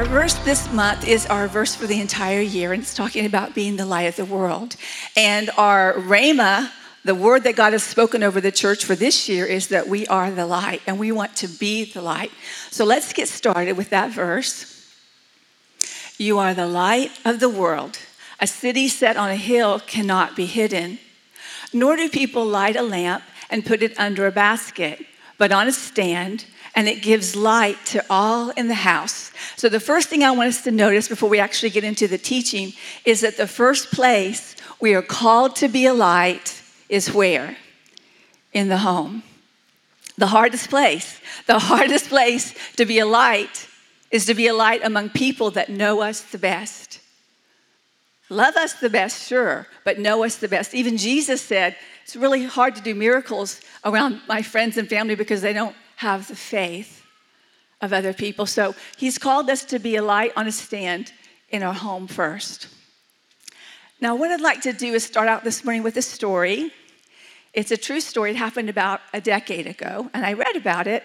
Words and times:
Our 0.00 0.06
verse 0.06 0.32
this 0.46 0.72
month 0.72 1.06
is 1.06 1.26
our 1.26 1.46
verse 1.46 1.74
for 1.74 1.86
the 1.86 2.00
entire 2.00 2.40
year, 2.40 2.72
and 2.72 2.82
it's 2.82 2.94
talking 2.94 3.26
about 3.26 3.54
being 3.54 3.76
the 3.76 3.84
light 3.84 4.04
of 4.04 4.16
the 4.16 4.24
world. 4.24 4.76
And 5.14 5.50
our 5.58 5.92
Rhema, 5.92 6.70
the 7.04 7.14
word 7.14 7.44
that 7.44 7.54
God 7.54 7.74
has 7.74 7.82
spoken 7.82 8.22
over 8.22 8.40
the 8.40 8.50
church 8.50 8.82
for 8.82 8.94
this 8.94 9.28
year, 9.28 9.44
is 9.44 9.68
that 9.68 9.88
we 9.88 10.06
are 10.06 10.30
the 10.30 10.46
light 10.46 10.80
and 10.86 10.98
we 10.98 11.12
want 11.12 11.36
to 11.36 11.48
be 11.48 11.84
the 11.84 12.00
light. 12.00 12.30
So 12.70 12.86
let's 12.86 13.12
get 13.12 13.28
started 13.28 13.76
with 13.76 13.90
that 13.90 14.10
verse. 14.10 14.90
You 16.16 16.38
are 16.38 16.54
the 16.54 16.66
light 16.66 17.10
of 17.26 17.38
the 17.38 17.50
world. 17.50 17.98
A 18.40 18.46
city 18.46 18.88
set 18.88 19.18
on 19.18 19.28
a 19.28 19.36
hill 19.36 19.80
cannot 19.80 20.34
be 20.34 20.46
hidden. 20.46 20.98
Nor 21.74 21.96
do 21.96 22.08
people 22.08 22.46
light 22.46 22.74
a 22.74 22.82
lamp 22.82 23.22
and 23.50 23.66
put 23.66 23.82
it 23.82 24.00
under 24.00 24.26
a 24.26 24.32
basket, 24.32 25.04
but 25.36 25.52
on 25.52 25.68
a 25.68 25.72
stand 25.72 26.46
and 26.74 26.88
it 26.88 27.02
gives 27.02 27.34
light 27.34 27.76
to 27.86 28.04
all 28.08 28.50
in 28.50 28.68
the 28.68 28.74
house. 28.74 29.32
So, 29.56 29.68
the 29.68 29.80
first 29.80 30.08
thing 30.08 30.22
I 30.22 30.30
want 30.30 30.48
us 30.48 30.62
to 30.64 30.70
notice 30.70 31.08
before 31.08 31.28
we 31.28 31.38
actually 31.38 31.70
get 31.70 31.84
into 31.84 32.06
the 32.06 32.18
teaching 32.18 32.72
is 33.04 33.20
that 33.20 33.36
the 33.36 33.46
first 33.46 33.90
place 33.90 34.56
we 34.80 34.94
are 34.94 35.02
called 35.02 35.56
to 35.56 35.68
be 35.68 35.86
a 35.86 35.94
light 35.94 36.62
is 36.88 37.12
where? 37.12 37.56
In 38.52 38.68
the 38.68 38.78
home. 38.78 39.22
The 40.16 40.26
hardest 40.26 40.68
place, 40.68 41.20
the 41.46 41.58
hardest 41.58 42.08
place 42.08 42.54
to 42.76 42.84
be 42.84 42.98
a 42.98 43.06
light 43.06 43.68
is 44.10 44.26
to 44.26 44.34
be 44.34 44.48
a 44.48 44.54
light 44.54 44.84
among 44.84 45.10
people 45.10 45.50
that 45.52 45.68
know 45.68 46.02
us 46.02 46.20
the 46.20 46.38
best. 46.38 47.00
Love 48.28 48.56
us 48.56 48.74
the 48.74 48.90
best, 48.90 49.28
sure, 49.28 49.66
but 49.84 49.98
know 49.98 50.22
us 50.22 50.36
the 50.36 50.48
best. 50.48 50.74
Even 50.74 50.96
Jesus 50.96 51.42
said, 51.42 51.76
It's 52.04 52.14
really 52.14 52.44
hard 52.44 52.76
to 52.76 52.82
do 52.82 52.94
miracles 52.94 53.60
around 53.84 54.20
my 54.28 54.42
friends 54.42 54.76
and 54.76 54.88
family 54.88 55.16
because 55.16 55.42
they 55.42 55.52
don't 55.52 55.74
have 56.00 56.28
the 56.28 56.34
faith 56.34 57.04
of 57.82 57.92
other 57.92 58.14
people. 58.14 58.46
So 58.46 58.74
he's 58.96 59.18
called 59.18 59.50
us 59.50 59.64
to 59.66 59.78
be 59.78 59.96
a 59.96 60.02
light 60.02 60.32
on 60.34 60.46
a 60.46 60.52
stand 60.52 61.12
in 61.50 61.62
our 61.62 61.74
home 61.74 62.06
first. 62.06 62.68
Now, 64.00 64.16
what 64.16 64.30
I'd 64.30 64.40
like 64.40 64.62
to 64.62 64.72
do 64.72 64.94
is 64.94 65.04
start 65.04 65.28
out 65.28 65.44
this 65.44 65.62
morning 65.62 65.82
with 65.82 65.98
a 65.98 66.02
story. 66.02 66.72
It's 67.52 67.70
a 67.70 67.76
true 67.76 68.00
story. 68.00 68.30
It 68.30 68.36
happened 68.36 68.70
about 68.70 69.02
a 69.12 69.20
decade 69.20 69.66
ago, 69.66 70.08
and 70.14 70.24
I 70.24 70.32
read 70.32 70.56
about 70.56 70.86
it. 70.86 71.04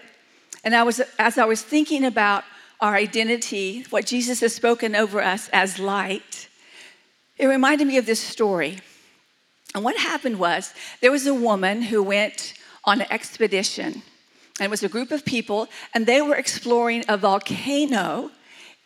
And 0.64 0.74
I 0.74 0.82
was, 0.82 1.02
as 1.18 1.36
I 1.36 1.44
was 1.44 1.60
thinking 1.60 2.02
about 2.02 2.44
our 2.80 2.94
identity, 2.94 3.84
what 3.90 4.06
Jesus 4.06 4.40
has 4.40 4.54
spoken 4.54 4.96
over 4.96 5.20
us 5.20 5.50
as 5.52 5.78
light, 5.78 6.48
it 7.36 7.48
reminded 7.48 7.86
me 7.86 7.98
of 7.98 8.06
this 8.06 8.20
story. 8.20 8.78
And 9.74 9.84
what 9.84 9.98
happened 9.98 10.38
was 10.38 10.72
there 11.02 11.12
was 11.12 11.26
a 11.26 11.34
woman 11.34 11.82
who 11.82 12.02
went 12.02 12.54
on 12.86 13.02
an 13.02 13.08
expedition 13.10 14.02
and 14.58 14.66
it 14.66 14.70
was 14.70 14.82
a 14.82 14.88
group 14.88 15.10
of 15.10 15.24
people, 15.24 15.68
and 15.94 16.06
they 16.06 16.22
were 16.22 16.34
exploring 16.34 17.04
a 17.08 17.16
volcano 17.16 18.30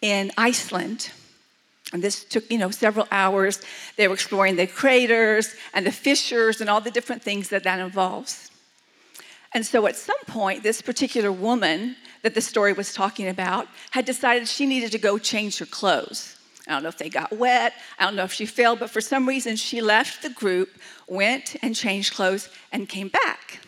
in 0.00 0.32
Iceland. 0.36 1.10
And 1.92 2.02
this 2.02 2.24
took, 2.24 2.50
you 2.50 2.58
know, 2.58 2.70
several 2.70 3.06
hours. 3.10 3.60
They 3.96 4.08
were 4.08 4.14
exploring 4.14 4.56
the 4.56 4.66
craters 4.66 5.54
and 5.74 5.86
the 5.86 5.92
fissures 5.92 6.60
and 6.60 6.70
all 6.70 6.80
the 6.80 6.90
different 6.90 7.22
things 7.22 7.48
that 7.48 7.64
that 7.64 7.80
involves. 7.80 8.50
And 9.52 9.66
so 9.66 9.86
at 9.86 9.96
some 9.96 10.20
point, 10.26 10.62
this 10.62 10.80
particular 10.80 11.32
woman 11.32 11.96
that 12.22 12.34
the 12.34 12.40
story 12.40 12.72
was 12.72 12.94
talking 12.94 13.28
about 13.28 13.66
had 13.90 14.04
decided 14.04 14.46
she 14.46 14.66
needed 14.66 14.92
to 14.92 14.98
go 14.98 15.18
change 15.18 15.58
her 15.58 15.66
clothes. 15.66 16.36
I 16.68 16.72
don't 16.72 16.82
know 16.84 16.88
if 16.88 16.98
they 16.98 17.08
got 17.08 17.32
wet, 17.32 17.72
I 17.98 18.04
don't 18.04 18.14
know 18.14 18.24
if 18.24 18.32
she 18.32 18.46
failed, 18.46 18.78
but 18.78 18.90
for 18.90 19.00
some 19.00 19.26
reason 19.26 19.56
she 19.56 19.80
left 19.80 20.22
the 20.22 20.30
group, 20.30 20.68
went 21.08 21.56
and 21.62 21.74
changed 21.74 22.14
clothes, 22.14 22.48
and 22.70 22.88
came 22.88 23.08
back. 23.08 23.60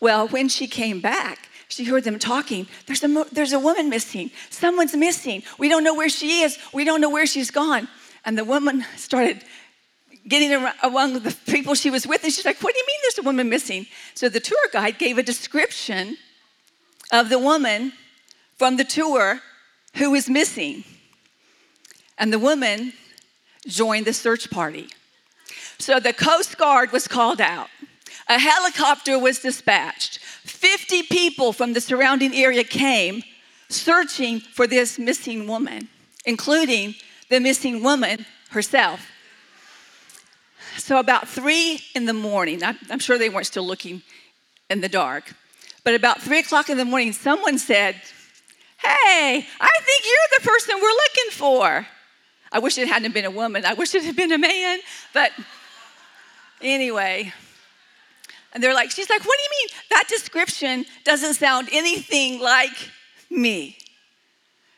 Well, 0.00 0.28
when 0.28 0.48
she 0.48 0.66
came 0.66 1.00
back, 1.00 1.48
she 1.68 1.84
heard 1.84 2.04
them 2.04 2.18
talking. 2.18 2.66
There's 2.86 3.02
a, 3.02 3.26
there's 3.32 3.52
a 3.52 3.58
woman 3.58 3.88
missing. 3.88 4.30
Someone's 4.50 4.94
missing. 4.94 5.42
We 5.58 5.68
don't 5.68 5.82
know 5.82 5.94
where 5.94 6.08
she 6.08 6.42
is. 6.42 6.58
We 6.72 6.84
don't 6.84 7.00
know 7.00 7.10
where 7.10 7.26
she's 7.26 7.50
gone. 7.50 7.88
And 8.24 8.38
the 8.38 8.44
woman 8.44 8.84
started 8.96 9.42
getting 10.26 10.52
among 10.82 11.20
the 11.20 11.36
people 11.46 11.74
she 11.74 11.90
was 11.90 12.06
with, 12.06 12.24
and 12.24 12.32
she's 12.32 12.44
like, 12.44 12.62
What 12.62 12.74
do 12.74 12.78
you 12.78 12.86
mean 12.86 12.96
there's 13.02 13.18
a 13.18 13.22
woman 13.22 13.48
missing? 13.48 13.86
So 14.14 14.28
the 14.28 14.40
tour 14.40 14.58
guide 14.72 14.98
gave 14.98 15.18
a 15.18 15.22
description 15.22 16.16
of 17.12 17.28
the 17.28 17.38
woman 17.38 17.92
from 18.56 18.76
the 18.76 18.84
tour 18.84 19.40
who 19.96 20.10
was 20.10 20.28
missing. 20.28 20.84
And 22.18 22.32
the 22.32 22.38
woman 22.38 22.92
joined 23.66 24.06
the 24.06 24.12
search 24.12 24.50
party. 24.50 24.88
So 25.78 25.98
the 25.98 26.12
Coast 26.12 26.56
Guard 26.56 26.92
was 26.92 27.08
called 27.08 27.40
out. 27.40 27.68
A 28.28 28.38
helicopter 28.38 29.18
was 29.18 29.40
dispatched. 29.40 30.18
50 30.18 31.04
people 31.04 31.52
from 31.52 31.72
the 31.72 31.80
surrounding 31.80 32.34
area 32.34 32.64
came 32.64 33.22
searching 33.68 34.40
for 34.40 34.66
this 34.66 34.98
missing 34.98 35.46
woman, 35.46 35.88
including 36.24 36.94
the 37.28 37.40
missing 37.40 37.82
woman 37.82 38.24
herself. 38.50 39.10
So, 40.76 40.98
about 40.98 41.28
three 41.28 41.80
in 41.94 42.04
the 42.04 42.12
morning, 42.12 42.62
I'm 42.62 42.98
sure 42.98 43.16
they 43.16 43.28
weren't 43.28 43.46
still 43.46 43.66
looking 43.66 44.02
in 44.68 44.80
the 44.80 44.88
dark, 44.88 45.34
but 45.84 45.94
about 45.94 46.20
three 46.20 46.40
o'clock 46.40 46.68
in 46.68 46.76
the 46.76 46.84
morning, 46.84 47.12
someone 47.12 47.58
said, 47.58 47.94
Hey, 48.82 49.46
I 49.60 49.70
think 49.82 50.04
you're 50.04 50.38
the 50.38 50.46
person 50.46 50.74
we're 50.76 50.88
looking 50.88 51.30
for. 51.30 51.86
I 52.52 52.58
wish 52.58 52.76
it 52.76 52.88
hadn't 52.88 53.14
been 53.14 53.24
a 53.24 53.30
woman, 53.30 53.64
I 53.64 53.74
wish 53.74 53.94
it 53.94 54.04
had 54.04 54.16
been 54.16 54.32
a 54.32 54.38
man, 54.38 54.78
but 55.12 55.32
anyway, 56.60 57.32
and 58.54 58.62
they're 58.62 58.74
like, 58.74 58.92
she's 58.92 59.10
like, 59.10 59.24
what 59.24 59.36
do 59.36 59.42
you 59.42 59.62
mean? 59.62 59.68
That 59.90 60.04
description 60.08 60.86
doesn't 61.04 61.34
sound 61.34 61.68
anything 61.72 62.40
like 62.40 62.90
me. 63.28 63.76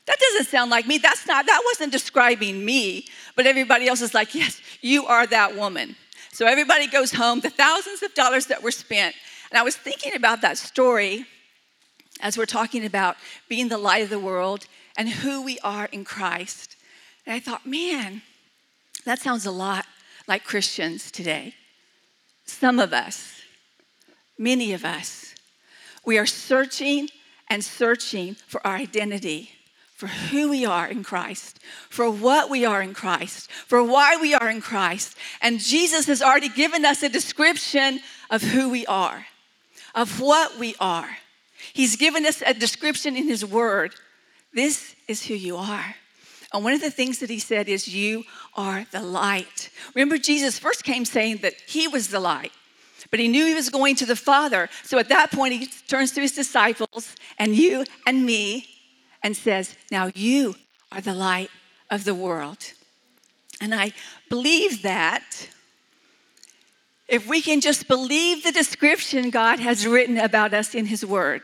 That 0.07 0.17
doesn't 0.19 0.47
sound 0.47 0.71
like 0.71 0.87
me. 0.87 0.99
That's 0.99 1.27
not, 1.27 1.47
that 1.47 1.63
wasn't 1.67 1.93
describing 1.93 2.65
me. 2.65 3.07
But 3.35 3.47
everybody 3.47 3.87
else 3.87 4.01
is 4.01 4.15
like, 4.15 4.35
yes, 4.35 4.61
you 4.81 5.05
are 5.05 5.27
that 5.27 5.57
woman. 5.57 5.97
So 6.33 6.47
everybody 6.47 6.87
goes 6.87 7.13
home, 7.13 7.41
the 7.41 7.51
thousands 7.51 8.03
of 8.03 8.15
dollars 8.15 8.47
that 8.47 8.63
were 8.63 8.71
spent. 8.71 9.15
And 9.51 9.59
I 9.59 9.63
was 9.63 9.77
thinking 9.77 10.15
about 10.15 10.41
that 10.41 10.59
story 10.59 11.27
as 12.21 12.39
we're 12.39 12.47
talking 12.47 12.85
about 12.85 13.17
being 13.49 13.69
the 13.69 13.79
light 13.79 14.03
of 14.03 14.11
the 14.11 14.19
world 14.19 14.67
and 14.97 15.09
who 15.09 15.43
we 15.43 15.59
are 15.61 15.87
in 15.93 16.05
Christ. 16.05 16.77
And 17.27 17.35
I 17.35 17.41
thought, 17.41 17.67
man, 17.67 18.23
that 19.05 19.19
sounds 19.19 19.45
a 19.45 19.51
lot 19.51 19.85
like 20.27 20.45
Christians 20.45 21.11
today. 21.11 21.55
Some 22.47 22.79
of 22.79 22.93
us 22.93 23.36
many 24.39 24.73
of 24.73 24.85
us, 24.85 25.35
we 26.05 26.19
are 26.19 26.27
searching 26.27 27.09
and 27.49 27.65
searching 27.65 28.35
for 28.47 28.65
our 28.67 28.77
identity, 28.77 29.51
for 29.95 30.07
who 30.07 30.51
we 30.51 30.65
are 30.65 30.87
in 30.87 31.03
Christ, 31.03 31.59
for 31.89 32.11
what 32.11 32.51
we 32.51 32.65
are 32.65 32.83
in 32.83 32.95
Christ, 32.95 33.51
for 33.51 33.83
why 33.83 34.17
we 34.21 34.35
are 34.35 34.51
in 34.51 34.61
Christ. 34.61 35.17
And 35.41 35.59
Jesus 35.59 36.07
has 36.07 36.23
already 36.23 36.49
given 36.49 36.85
us 36.85 37.03
a 37.03 37.09
description 37.09 38.01
of 38.31 38.43
who 38.43 38.69
we 38.69 38.85
are, 38.87 39.27
of 39.95 40.21
what 40.21 40.59
we 40.59 40.75
are. 40.81 41.19
He's 41.73 41.97
given 41.97 42.27
us 42.27 42.43
a 42.45 42.55
description 42.55 43.17
in 43.17 43.27
His 43.29 43.45
Word. 43.45 43.95
This 44.53 44.95
is 45.09 45.27
who 45.27 45.35
you 45.35 45.57
are. 45.57 45.97
And 46.53 46.65
one 46.65 46.73
of 46.73 46.81
the 46.81 46.91
things 46.91 47.19
that 47.19 47.31
he 47.31 47.39
said 47.39 47.69
is, 47.69 47.89
You 47.89 48.25
are 48.55 48.87
the 48.91 49.03
light. 49.03 49.71
Remember, 49.95 50.17
Jesus 50.17 50.59
first 50.59 50.85
came 50.85 51.05
saying 51.05 51.39
that 51.39 51.55
he 51.67 51.89
was 51.89 52.09
the 52.09 52.21
light. 52.21 52.53
But 53.11 53.21
he 53.21 53.28
knew 53.28 53.47
he 53.47 53.55
was 53.55 53.71
going 53.71 53.97
to 53.97 54.06
the 54.06 54.17
Father. 54.17 54.69
So 54.83 54.99
at 54.99 55.09
that 55.09 55.31
point, 55.31 55.55
he 55.55 55.67
turns 55.89 56.12
to 56.12 56.21
his 56.21 56.33
disciples 56.33 57.15
and 57.39 57.55
you 57.55 57.84
and 58.06 58.25
me 58.25 58.67
and 59.22 59.37
says, 59.37 59.75
Now 59.91 60.11
you 60.15 60.56
are 60.93 61.00
the 61.00 61.15
light 61.15 61.50
of 61.91 62.05
the 62.05 62.15
world. 62.15 62.72
And 63.61 63.75
I 63.75 63.93
believe 64.28 64.83
that 64.83 65.49
if 67.09 67.28
we 67.28 67.41
can 67.41 67.61
just 67.61 67.87
believe 67.87 68.43
the 68.43 68.53
description 68.53 69.31
God 69.31 69.61
has 69.61 69.87
written 69.87 70.19
about 70.19 70.53
us 70.53 70.75
in 70.75 70.87
his 70.87 71.06
word. 71.06 71.43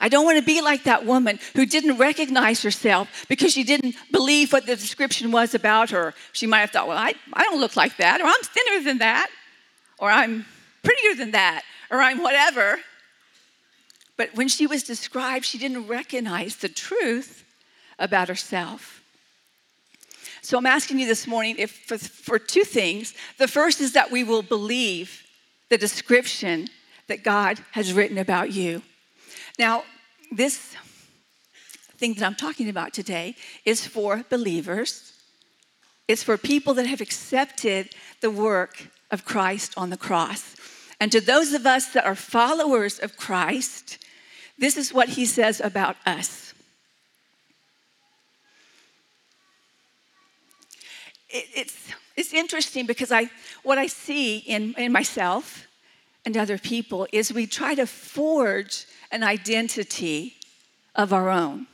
I 0.00 0.08
don't 0.08 0.24
want 0.24 0.38
to 0.38 0.44
be 0.44 0.60
like 0.60 0.84
that 0.84 1.06
woman 1.06 1.38
who 1.54 1.64
didn't 1.64 1.98
recognize 1.98 2.62
herself 2.62 3.26
because 3.28 3.52
she 3.52 3.62
didn't 3.62 3.94
believe 4.10 4.52
what 4.52 4.66
the 4.66 4.74
description 4.74 5.30
was 5.30 5.54
about 5.54 5.90
her. 5.90 6.14
She 6.32 6.46
might 6.46 6.60
have 6.60 6.70
thought, 6.70 6.88
well, 6.88 6.98
I, 6.98 7.14
I 7.32 7.44
don't 7.44 7.60
look 7.60 7.76
like 7.76 7.96
that, 7.98 8.20
or 8.20 8.24
I'm 8.24 8.42
thinner 8.42 8.82
than 8.82 8.98
that 8.98 9.30
or 9.98 10.10
I'm 10.10 10.46
prettier 10.82 11.14
than 11.14 11.32
that, 11.32 11.62
or 11.90 12.00
I'm 12.00 12.22
whatever. 12.22 12.78
But 14.16 14.34
when 14.34 14.48
she 14.48 14.66
was 14.66 14.82
described, 14.82 15.44
she 15.44 15.58
didn't 15.58 15.86
recognize 15.86 16.56
the 16.56 16.68
truth 16.68 17.44
about 17.98 18.28
herself. 18.28 19.02
So 20.42 20.58
I'm 20.58 20.66
asking 20.66 20.98
you 20.98 21.06
this 21.06 21.26
morning 21.26 21.56
if 21.58 21.70
for, 21.70 21.96
for 21.96 22.38
two 22.38 22.64
things. 22.64 23.14
The 23.38 23.48
first 23.48 23.80
is 23.80 23.92
that 23.94 24.10
we 24.10 24.24
will 24.24 24.42
believe 24.42 25.22
the 25.70 25.78
description 25.78 26.68
that 27.08 27.24
God 27.24 27.60
has 27.72 27.92
written 27.92 28.18
about 28.18 28.52
you. 28.52 28.82
Now, 29.58 29.84
this 30.30 30.76
thing 31.96 32.14
that 32.14 32.24
I'm 32.24 32.34
talking 32.34 32.68
about 32.68 32.92
today 32.92 33.36
is 33.64 33.86
for 33.86 34.24
believers. 34.28 35.12
It's 36.08 36.22
for 36.22 36.36
people 36.36 36.74
that 36.74 36.86
have 36.86 37.00
accepted 37.00 37.94
the 38.20 38.30
work 38.30 38.88
of 39.14 39.24
Christ 39.24 39.72
on 39.78 39.88
the 39.88 39.96
cross. 39.96 40.56
And 41.00 41.10
to 41.12 41.20
those 41.20 41.54
of 41.54 41.64
us 41.66 41.86
that 41.92 42.04
are 42.04 42.14
followers 42.14 42.98
of 42.98 43.16
Christ, 43.16 43.98
this 44.58 44.76
is 44.76 44.92
what 44.92 45.10
he 45.10 45.24
says 45.24 45.60
about 45.60 45.96
us. 46.04 46.52
It's, 51.30 51.88
it's 52.16 52.32
interesting 52.32 52.86
because 52.86 53.10
I, 53.10 53.30
what 53.62 53.78
I 53.78 53.86
see 53.86 54.38
in, 54.38 54.74
in 54.76 54.92
myself 54.92 55.66
and 56.24 56.36
other 56.36 56.58
people 56.58 57.06
is 57.12 57.32
we 57.32 57.46
try 57.46 57.74
to 57.74 57.86
forge 57.86 58.86
an 59.10 59.22
identity 59.22 60.34
of 60.94 61.12
our 61.12 61.28
own. 61.30 61.66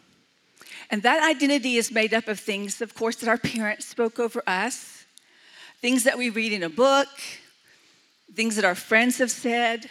And 0.90 1.02
that 1.02 1.22
identity 1.22 1.76
is 1.76 1.92
made 1.92 2.14
up 2.14 2.26
of 2.26 2.40
things, 2.40 2.80
of 2.80 2.94
course, 2.94 3.16
that 3.16 3.28
our 3.28 3.38
parents 3.38 3.86
spoke 3.86 4.18
over 4.18 4.42
us 4.46 4.99
things 5.80 6.04
that 6.04 6.18
we 6.18 6.30
read 6.30 6.52
in 6.52 6.62
a 6.62 6.68
book, 6.68 7.08
things 8.34 8.56
that 8.56 8.64
our 8.64 8.74
friends 8.74 9.18
have 9.18 9.30
said, 9.30 9.88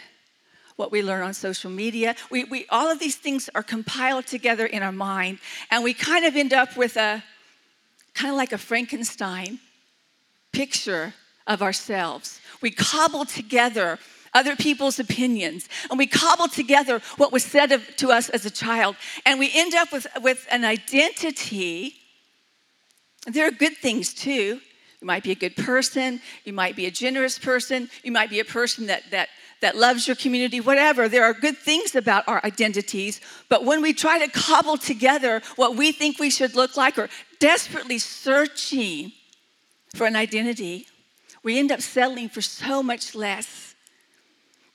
what 0.76 0.90
we 0.90 1.02
learn 1.02 1.22
on 1.22 1.34
social 1.34 1.70
media. 1.70 2.16
We, 2.30 2.44
we, 2.44 2.66
all 2.70 2.90
of 2.90 2.98
these 2.98 3.16
things 3.16 3.50
are 3.54 3.62
compiled 3.62 4.26
together 4.26 4.64
in 4.64 4.82
our 4.82 4.92
mind, 4.92 5.38
and 5.70 5.84
we 5.84 5.92
kind 5.92 6.24
of 6.24 6.36
end 6.36 6.54
up 6.54 6.76
with 6.76 6.96
a 6.96 7.22
kind 8.14 8.30
of 8.30 8.36
like 8.36 8.52
a 8.52 8.58
Frankenstein 8.58 9.58
picture 10.52 11.12
of 11.46 11.62
ourselves. 11.62 12.40
We 12.62 12.70
cobble 12.70 13.24
together 13.24 13.98
other 14.32 14.56
people's 14.56 14.98
opinions, 14.98 15.68
and 15.90 15.98
we 15.98 16.06
cobble 16.06 16.48
together 16.48 17.02
what 17.16 17.32
was 17.32 17.44
said 17.44 17.72
of, 17.72 17.96
to 17.96 18.10
us 18.10 18.28
as 18.30 18.46
a 18.46 18.50
child, 18.50 18.96
and 19.26 19.38
we 19.38 19.50
end 19.52 19.74
up 19.74 19.92
with, 19.92 20.06
with 20.22 20.46
an 20.50 20.64
identity. 20.64 21.94
There 23.26 23.46
are 23.46 23.50
good 23.50 23.76
things 23.76 24.14
too. 24.14 24.60
You 25.00 25.06
might 25.06 25.22
be 25.22 25.32
a 25.32 25.34
good 25.34 25.56
person, 25.56 26.20
you 26.44 26.52
might 26.52 26.76
be 26.76 26.86
a 26.86 26.90
generous 26.90 27.38
person, 27.38 27.88
you 28.02 28.12
might 28.12 28.28
be 28.28 28.40
a 28.40 28.44
person 28.44 28.86
that, 28.86 29.02
that, 29.10 29.28
that 29.62 29.76
loves 29.76 30.06
your 30.06 30.16
community, 30.16 30.60
whatever. 30.60 31.08
There 31.08 31.24
are 31.24 31.32
good 31.32 31.56
things 31.56 31.94
about 31.94 32.28
our 32.28 32.40
identities, 32.44 33.20
but 33.48 33.64
when 33.64 33.80
we 33.80 33.94
try 33.94 34.18
to 34.18 34.30
cobble 34.30 34.76
together 34.76 35.40
what 35.56 35.74
we 35.74 35.92
think 35.92 36.18
we 36.18 36.28
should 36.28 36.54
look 36.54 36.76
like 36.76 36.98
or 36.98 37.08
desperately 37.38 37.98
searching 37.98 39.12
for 39.94 40.06
an 40.06 40.16
identity, 40.16 40.86
we 41.42 41.58
end 41.58 41.72
up 41.72 41.80
settling 41.80 42.28
for 42.28 42.42
so 42.42 42.82
much 42.82 43.14
less 43.14 43.74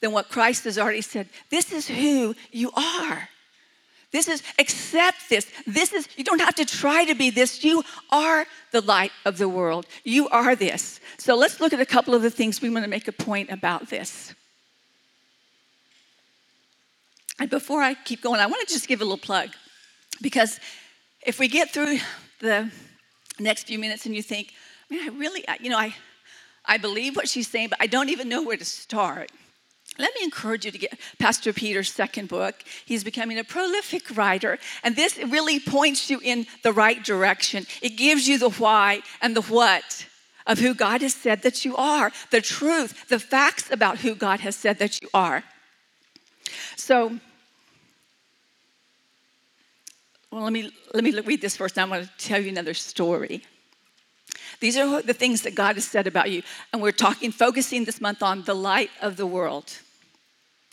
than 0.02 0.12
what 0.12 0.30
Christ 0.30 0.64
has 0.64 0.80
already 0.80 1.02
said. 1.02 1.30
This 1.52 1.72
is 1.72 1.88
who 1.88 2.36
you 2.52 2.72
are. 2.76 3.30
This 4.16 4.30
is, 4.30 4.44
accept 4.58 5.28
this. 5.30 5.46
This 5.68 5.92
is, 5.92 6.08
you 6.16 6.24
don't 6.24 6.40
have 6.40 6.56
to 6.56 6.64
try 6.64 7.04
to 7.04 7.14
be 7.16 7.32
this. 7.32 7.66
You 7.66 7.84
are 8.12 8.46
the 8.72 8.80
light 8.80 9.12
of 9.26 9.38
the 9.38 9.50
world. 9.50 9.88
You 10.06 10.30
are 10.30 10.56
this. 10.56 11.02
So 11.18 11.36
let's 11.36 11.60
look 11.60 11.74
at 11.74 11.82
a 11.82 11.86
couple 11.86 12.16
of 12.16 12.22
the 12.22 12.30
things 12.30 12.62
we 12.62 12.70
want 12.70 12.86
to 12.86 12.90
make 12.90 13.10
a 13.10 13.12
point 13.12 13.50
about 13.50 13.90
this. 13.90 14.34
And 17.40 17.50
before 17.50 17.82
I 17.82 17.94
keep 17.94 18.22
going, 18.22 18.40
I 18.40 18.46
want 18.46 18.66
to 18.66 18.74
just 18.74 18.88
give 18.88 19.02
a 19.02 19.04
little 19.04 19.18
plug 19.18 19.50
because 20.22 20.62
if 21.28 21.38
we 21.38 21.50
get 21.50 21.74
through 21.74 21.98
the 22.40 22.72
next 23.38 23.68
few 23.68 23.78
minutes 23.78 24.06
and 24.06 24.16
you 24.16 24.24
think, 24.24 24.54
I 24.90 24.94
mean, 24.94 25.04
I 25.04 25.10
really, 25.10 25.44
you 25.60 25.70
know, 25.70 25.78
I, 25.78 25.94
I 26.64 26.78
believe 26.78 27.18
what 27.18 27.28
she's 27.28 27.50
saying, 27.50 27.68
but 27.68 27.80
I 27.82 27.88
don't 27.88 28.08
even 28.08 28.30
know 28.30 28.44
where 28.44 28.56
to 28.56 28.64
start. 28.64 29.30
Let 29.98 30.14
me 30.16 30.26
encourage 30.26 30.66
you 30.66 30.72
to 30.72 30.78
get 30.78 31.00
Pastor 31.20 31.54
Peter's 31.54 31.92
second 31.92 32.28
book. 32.28 32.56
He's 32.86 33.04
becoming 33.04 33.40
a 33.40 33.44
prolific 33.44 34.18
writer, 34.18 34.60
and 34.84 34.96
this 34.96 35.18
really 35.18 35.60
points 35.60 36.10
you 36.10 36.20
in 36.22 36.48
the 36.64 36.74
right 36.74 37.02
direction. 37.02 37.66
It 37.82 37.92
gives 37.92 38.28
you 38.28 38.38
the 38.38 38.50
why 38.50 39.02
and 39.22 39.36
the 39.36 39.42
what 39.42 40.06
of 40.46 40.60
who 40.60 40.74
God 40.74 41.02
has 41.02 41.14
said 41.14 41.42
that 41.44 41.64
you 41.64 41.76
are, 41.78 42.12
the 42.30 42.42
truth, 42.42 43.08
the 43.08 43.20
facts 43.20 43.72
about 43.72 44.00
who 44.00 44.16
God 44.16 44.42
has 44.42 44.56
said 44.56 44.80
that 44.80 45.02
you 45.02 45.10
are. 45.14 45.44
So, 46.76 47.18
well, 50.30 50.44
let 50.44 50.54
me 50.54 50.72
let 50.94 51.04
me 51.04 51.18
read 51.22 51.42
this 51.42 51.56
first. 51.56 51.78
I 51.78 51.86
want 51.86 52.04
to 52.04 52.10
tell 52.18 52.42
you 52.42 52.50
another 52.50 52.74
story. 52.74 53.44
These 54.60 54.78
are 54.78 55.02
the 55.02 55.14
things 55.14 55.42
that 55.44 55.56
God 55.56 55.76
has 55.76 55.86
said 55.86 56.06
about 56.06 56.32
you, 56.32 56.44
and 56.74 56.82
we're 56.82 56.92
talking, 56.92 57.32
focusing 57.32 57.86
this 57.86 58.02
month 58.02 58.22
on 58.22 58.44
the 58.44 58.54
light 58.54 58.90
of 59.02 59.16
the 59.16 59.26
world. 59.26 59.80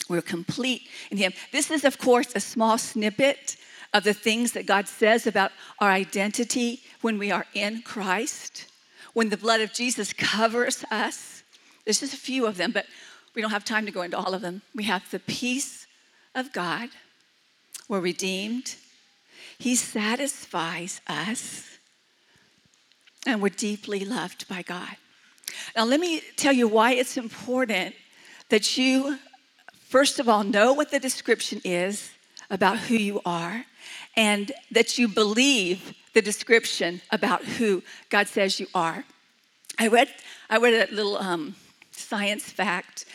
We're 0.09 0.21
complete 0.21 0.89
in 1.11 1.17
Him. 1.17 1.33
This 1.51 1.71
is, 1.71 1.85
of 1.85 1.97
course, 1.97 2.35
a 2.35 2.39
small 2.39 2.77
snippet 2.77 3.57
of 3.93 4.03
the 4.03 4.13
things 4.13 4.53
that 4.53 4.65
God 4.65 4.87
says 4.87 5.27
about 5.27 5.51
our 5.79 5.89
identity 5.89 6.81
when 7.01 7.17
we 7.17 7.31
are 7.31 7.45
in 7.53 7.81
Christ, 7.83 8.65
when 9.13 9.29
the 9.29 9.37
blood 9.37 9.61
of 9.61 9.71
Jesus 9.71 10.13
covers 10.13 10.83
us. 10.89 11.43
There's 11.85 11.99
just 11.99 12.13
a 12.13 12.17
few 12.17 12.45
of 12.45 12.57
them, 12.57 12.71
but 12.71 12.85
we 13.35 13.41
don't 13.41 13.51
have 13.51 13.65
time 13.65 13.85
to 13.85 13.91
go 13.91 14.01
into 14.01 14.17
all 14.17 14.33
of 14.33 14.41
them. 14.41 14.61
We 14.75 14.83
have 14.85 15.09
the 15.11 15.19
peace 15.19 15.87
of 16.35 16.51
God, 16.51 16.89
we're 17.87 17.99
redeemed, 17.99 18.75
He 19.59 19.75
satisfies 19.75 21.01
us, 21.07 21.77
and 23.25 23.41
we're 23.41 23.49
deeply 23.49 24.03
loved 24.03 24.47
by 24.47 24.63
God. 24.63 24.97
Now, 25.75 25.85
let 25.85 25.99
me 25.99 26.21
tell 26.35 26.53
you 26.53 26.67
why 26.67 26.93
it's 26.93 27.17
important 27.17 27.95
that 28.49 28.77
you 28.77 29.19
first 29.93 30.17
of 30.19 30.27
all, 30.27 30.43
know 30.43 30.73
what 30.73 30.89
the 30.89 30.99
description 30.99 31.61
is 31.63 32.09
about 32.49 32.79
who 32.79 32.95
you 32.95 33.21
are, 33.27 33.63
and 34.17 34.51
that 34.71 34.97
you 34.97 35.07
believe 35.07 35.93
the 36.15 36.21
description 36.21 36.99
about 37.11 37.43
who 37.45 37.83
God 38.09 38.27
says 38.27 38.59
you 38.59 38.65
are. 38.73 39.05
I 39.77 39.89
read, 39.89 40.09
I 40.49 40.57
read 40.57 40.89
a 40.89 40.95
little 40.95 41.17
um, 41.17 41.55
science 41.91 42.45
fact, 42.45 43.05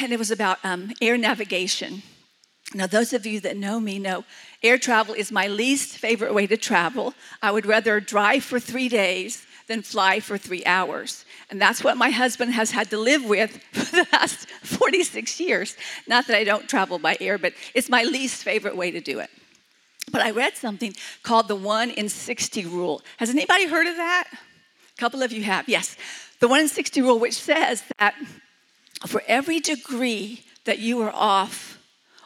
and 0.00 0.12
it 0.12 0.20
was 0.20 0.30
about 0.30 0.64
um, 0.64 0.92
air 1.00 1.18
navigation. 1.18 2.02
Now, 2.74 2.86
those 2.86 3.12
of 3.12 3.26
you 3.26 3.40
that 3.40 3.56
know 3.56 3.80
me 3.80 3.98
know 3.98 4.24
air 4.62 4.78
travel 4.78 5.14
is 5.14 5.32
my 5.32 5.48
least 5.48 5.98
favorite 5.98 6.32
way 6.32 6.46
to 6.46 6.56
travel. 6.56 7.12
I 7.42 7.50
would 7.50 7.66
rather 7.66 7.98
drive 7.98 8.44
for 8.44 8.60
three 8.60 8.88
days 8.88 9.44
than 9.68 9.82
fly 9.82 10.20
for 10.20 10.38
three 10.38 10.64
hours. 10.64 11.24
And 11.50 11.60
that's 11.60 11.84
what 11.84 11.96
my 11.96 12.10
husband 12.10 12.52
has 12.52 12.70
had 12.70 12.90
to 12.90 12.98
live 12.98 13.24
with 13.24 13.56
for 13.72 13.96
the 13.96 14.06
last 14.12 14.48
46 14.62 15.40
years. 15.40 15.76
Not 16.06 16.26
that 16.26 16.36
I 16.36 16.44
don't 16.44 16.68
travel 16.68 16.98
by 16.98 17.16
air, 17.20 17.38
but 17.38 17.54
it's 17.74 17.88
my 17.88 18.02
least 18.04 18.42
favorite 18.42 18.76
way 18.76 18.90
to 18.90 19.00
do 19.00 19.20
it. 19.20 19.30
But 20.10 20.22
I 20.22 20.30
read 20.30 20.56
something 20.56 20.94
called 21.22 21.48
the 21.48 21.56
1 21.56 21.90
in 21.90 22.08
60 22.08 22.66
rule. 22.66 23.02
Has 23.18 23.30
anybody 23.30 23.66
heard 23.66 23.86
of 23.86 23.96
that? 23.96 24.28
A 24.32 25.00
couple 25.00 25.22
of 25.22 25.32
you 25.32 25.42
have, 25.44 25.68
yes. 25.68 25.96
The 26.40 26.48
1 26.48 26.60
in 26.60 26.68
60 26.68 27.02
rule, 27.02 27.18
which 27.18 27.34
says 27.34 27.84
that 27.98 28.14
for 29.06 29.22
every 29.26 29.60
degree 29.60 30.44
that 30.64 30.78
you 30.78 31.00
are 31.02 31.12
off 31.14 31.78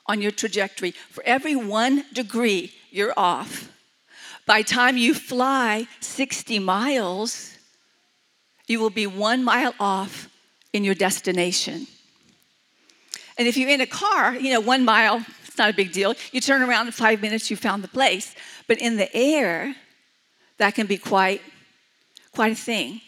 on 0.07 0.21
your 0.21 0.31
trajectory, 0.31 0.93
for 0.93 1.23
every 1.25 1.57
one 1.57 2.05
degree 2.13 2.73
you're 2.91 3.15
off, 3.17 3.71
by 4.47 4.63
time 4.63 4.97
you 4.97 5.13
fly 5.13 5.87
60 6.01 6.59
miles, 6.61 7.57
you 8.67 8.81
will 8.81 8.91
be 8.91 9.07
one 9.07 9.45
mile 9.45 9.75
off 9.79 10.29
in 10.73 10.85
your 10.85 10.95
destination. 10.95 11.87
And 13.39 13.47
if 13.47 13.57
you're 13.57 13.69
in 13.69 13.81
a 13.81 13.87
car, 13.87 14.35
you 14.35 14.53
know, 14.53 14.61
one 14.61 14.85
mile, 14.85 15.25
it's 15.45 15.59
not 15.59 15.71
a 15.71 15.75
big 15.75 15.93
deal. 15.93 16.15
You 16.33 16.41
turn 16.41 16.63
around 16.63 16.87
in 16.87 16.93
five 16.93 17.21
minutes, 17.21 17.51
you 17.51 17.57
found 17.57 17.85
the 17.85 17.89
place. 17.89 18.35
But 18.67 18.79
in 18.79 18.97
the 18.97 19.15
air, 19.15 19.75
that 20.59 20.75
can 20.75 20.87
be 20.87 20.97
quite, 20.97 21.43
quite 22.33 22.53
a 22.53 22.57
thing. 22.57 23.01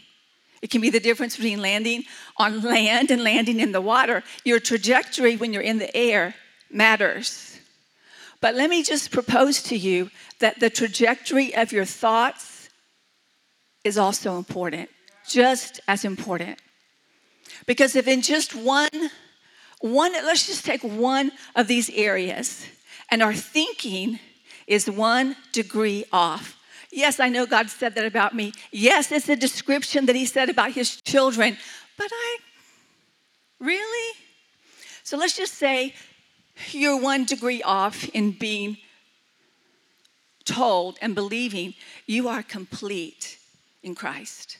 It 0.61 0.71
can 0.71 0.81
be 0.81 0.91
the 0.91 1.01
difference 1.01 1.37
between 1.37 1.63
landing 1.63 2.05
on 2.37 2.63
land 2.63 3.11
and 3.11 3.23
landing 3.23 3.61
in 3.61 3.73
the 3.73 3.81
water. 3.81 4.25
Your 4.45 4.61
trajectory 4.61 5.37
when 5.37 5.53
you're 5.53 5.63
in 5.63 5.79
the 5.79 5.95
air 5.97 6.35
matters. 6.71 7.58
But 8.41 8.55
let 8.55 8.71
me 8.71 8.83
just 8.83 9.11
propose 9.11 9.63
to 9.65 9.77
you 9.77 10.11
that 10.39 10.61
the 10.61 10.71
trajectory 10.71 11.55
of 11.55 11.73
your 11.73 11.85
thoughts 11.85 12.69
is 13.85 13.99
also 13.99 14.37
important, 14.37 14.89
just 15.29 15.81
as 15.89 16.05
important. 16.05 16.59
Because 17.67 17.97
if 17.97 18.07
in 18.07 18.23
just 18.23 18.55
one, 18.55 19.11
one, 19.81 20.13
let's 20.13 20.47
just 20.47 20.65
take 20.65 20.83
one 20.83 21.33
of 21.57 21.67
these 21.67 21.91
areas, 21.91 22.67
and 23.11 23.23
our 23.23 23.35
thinking 23.35 24.19
is 24.67 24.89
one 24.89 25.37
degree 25.53 26.05
off. 26.13 26.57
Yes, 26.91 27.21
I 27.21 27.29
know 27.29 27.47
God 27.47 27.71
said 27.71 27.95
that 27.97 28.05
about 28.05 28.35
me. 28.35 28.53
Yes, 28.71 29.11
it's 29.13 29.29
a 29.29 29.37
description 29.37 30.07
that 30.07 30.17
He 30.17 30.27
said 30.27 30.49
about 30.49 30.73
His 30.73 31.01
children, 31.03 31.57
but 31.97 32.09
I 32.13 32.39
really? 33.61 34.15
So 35.03 35.17
let's 35.17 35.37
just 35.37 35.55
say 35.55 35.95
you're 36.73 37.01
one 37.01 37.25
degree 37.25 37.63
off 37.63 38.09
in 38.11 38.33
being 38.33 38.79
told 40.45 40.99
and 41.01 41.15
believing 41.15 41.75
you 42.07 42.29
are 42.29 42.43
complete 42.43 43.39
in 43.83 43.95
Christ. 43.95 44.59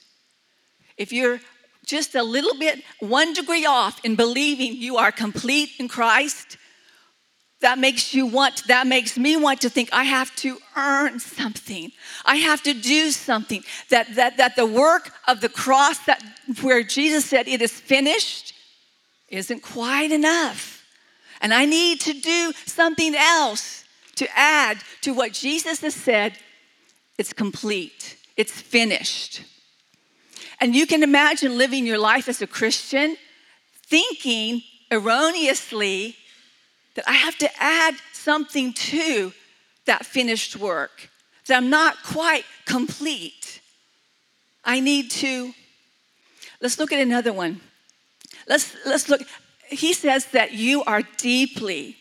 If 0.97 1.11
you're 1.11 1.39
just 1.85 2.15
a 2.15 2.23
little 2.23 2.57
bit, 2.57 2.83
one 2.99 3.33
degree 3.33 3.65
off 3.65 4.03
in 4.05 4.15
believing 4.15 4.75
you 4.75 4.97
are 4.97 5.11
complete 5.11 5.71
in 5.79 5.87
Christ, 5.87 6.57
that 7.61 7.77
makes 7.77 8.13
you 8.13 8.25
want, 8.25 8.67
that 8.67 8.87
makes 8.87 9.17
me 9.17 9.35
want 9.35 9.61
to 9.61 9.69
think 9.69 9.89
I 9.91 10.03
have 10.03 10.33
to 10.37 10.57
earn 10.77 11.19
something. 11.19 11.91
I 12.25 12.37
have 12.37 12.63
to 12.63 12.73
do 12.73 13.11
something. 13.11 13.63
That, 13.89 14.15
that, 14.15 14.37
that 14.37 14.55
the 14.55 14.65
work 14.65 15.11
of 15.27 15.41
the 15.41 15.49
cross, 15.49 15.97
that 16.05 16.23
where 16.61 16.83
Jesus 16.83 17.25
said 17.25 17.47
it 17.47 17.61
is 17.61 17.73
finished, 17.73 18.53
isn't 19.27 19.61
quite 19.61 20.11
enough. 20.11 20.78
And 21.41 21.53
I 21.53 21.65
need 21.65 22.01
to 22.01 22.13
do 22.13 22.53
something 22.65 23.15
else 23.15 23.85
to 24.15 24.27
add 24.37 24.79
to 25.01 25.13
what 25.13 25.33
Jesus 25.33 25.81
has 25.81 25.95
said 25.95 26.33
it's 27.17 27.33
complete, 27.33 28.17
it's 28.37 28.61
finished. 28.61 29.43
And 30.61 30.73
you 30.73 30.87
can 30.87 31.03
imagine 31.03 31.57
living 31.57 31.85
your 31.85 31.97
life 31.97 32.29
as 32.29 32.41
a 32.41 32.47
Christian 32.47 33.17
thinking 33.87 34.61
erroneously 34.89 36.15
that 36.95 37.03
I 37.09 37.13
have 37.13 37.37
to 37.39 37.49
add 37.61 37.95
something 38.13 38.73
to 38.73 39.33
that 39.85 40.05
finished 40.05 40.55
work, 40.55 41.09
that 41.47 41.57
I'm 41.57 41.69
not 41.69 42.03
quite 42.03 42.45
complete. 42.65 43.61
I 44.63 44.79
need 44.79 45.11
to. 45.11 45.53
Let's 46.61 46.77
look 46.77 46.91
at 46.91 46.99
another 46.99 47.33
one. 47.33 47.61
Let's, 48.47 48.75
let's 48.85 49.09
look. 49.09 49.21
He 49.69 49.93
says 49.93 50.27
that 50.27 50.53
you 50.53 50.83
are 50.83 51.01
deeply 51.17 51.97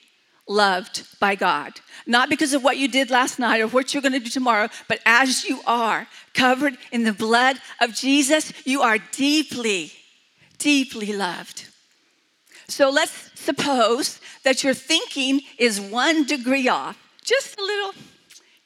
loved 0.49 1.07
by 1.21 1.35
God. 1.35 1.81
Not 2.07 2.31
because 2.31 2.55
of 2.55 2.65
what 2.65 2.79
you 2.79 2.89
did 2.89 3.11
last 3.11 3.39
night 3.39 3.61
or 3.61 3.69
what 3.69 3.93
you're 3.93 4.03
going 4.03 4.13
to 4.13 4.19
do 4.19 4.31
tomorrow, 4.31 4.69
but 4.89 5.01
as 5.05 5.45
you 5.45 5.61
are, 5.67 6.09
covered 6.33 6.79
in 6.91 7.05
the 7.05 7.13
blood 7.13 7.59
of 7.81 7.95
Jesus, 7.95 8.53
you 8.65 8.81
are 8.81 8.99
deeply, 9.13 9.93
deeply 10.59 11.13
loved. 11.13 11.69
So 12.67 12.91
let's 12.91 13.31
suppose 13.35 14.21
that 14.45 14.65
your 14.65 14.75
thinking 14.75 15.41
is 15.59 15.81
one 15.81 16.25
degree 16.25 16.69
off, 16.69 16.99
just 17.23 17.59
a 17.59 17.63
little. 17.63 17.93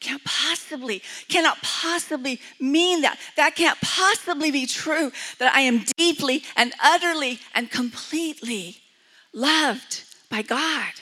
Can't 0.01 0.25
possibly, 0.25 1.01
cannot 1.29 1.59
possibly 1.63 2.41
mean 2.59 3.03
that. 3.03 3.19
That 3.37 3.55
can't 3.55 3.81
possibly 3.81 4.51
be 4.51 4.67
true 4.67 5.13
that 5.39 5.55
I 5.55 5.61
am 5.61 5.85
deeply 5.97 6.43
and 6.57 6.73
utterly 6.83 7.39
and 7.55 7.71
completely 7.71 8.82
loved 9.33 10.05
by 10.31 10.43
God. 10.43 10.93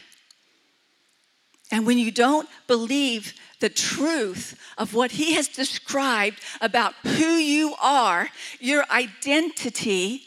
And 1.71 1.87
when 1.87 1.99
you 1.99 2.11
don't 2.11 2.49
believe 2.67 3.35
the 3.61 3.69
truth 3.69 4.59
of 4.77 4.95
what 4.95 5.13
he 5.13 5.35
has 5.35 5.47
described 5.47 6.41
about 6.61 6.95
who 7.05 7.35
you 7.37 7.75
are, 7.81 8.29
your 8.59 8.85
identity, 8.91 10.23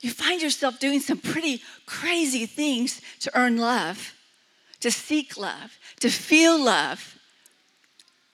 you 0.00 0.10
find 0.10 0.40
yourself 0.40 0.78
doing 0.78 1.00
some 1.00 1.18
pretty 1.18 1.60
crazy 1.84 2.46
things 2.46 3.00
to 3.20 3.38
earn 3.38 3.58
love, 3.58 4.14
to 4.80 4.90
seek 4.90 5.36
love, 5.36 5.78
to 6.00 6.08
feel 6.08 6.58
love. 6.58 7.18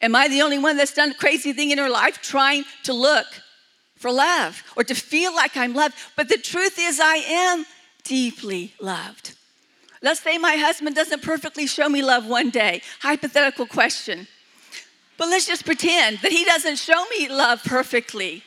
Am 0.00 0.14
I 0.14 0.28
the 0.28 0.42
only 0.42 0.58
one 0.58 0.76
that's 0.76 0.94
done 0.94 1.12
a 1.12 1.14
crazy 1.14 1.52
thing 1.52 1.70
in 1.70 1.78
her 1.78 1.88
life 1.88 2.20
trying 2.20 2.64
to 2.84 2.92
look 2.92 3.26
for 3.96 4.12
love 4.12 4.62
or 4.76 4.84
to 4.84 4.94
feel 4.94 5.34
like 5.34 5.56
I'm 5.56 5.74
loved? 5.74 5.94
But 6.16 6.28
the 6.28 6.38
truth 6.38 6.76
is, 6.78 7.00
I 7.00 7.16
am 7.16 7.64
deeply 8.04 8.74
loved. 8.80 9.34
Let's 10.02 10.20
say 10.20 10.36
my 10.36 10.56
husband 10.56 10.96
doesn't 10.96 11.22
perfectly 11.22 11.66
show 11.66 11.88
me 11.88 12.02
love 12.02 12.26
one 12.26 12.50
day. 12.50 12.82
Hypothetical 13.00 13.66
question. 13.66 14.26
But 15.16 15.28
let's 15.28 15.46
just 15.46 15.64
pretend 15.64 16.18
that 16.18 16.32
he 16.32 16.44
doesn't 16.44 16.76
show 16.76 17.04
me 17.16 17.28
love 17.28 17.62
perfectly. 17.62 18.42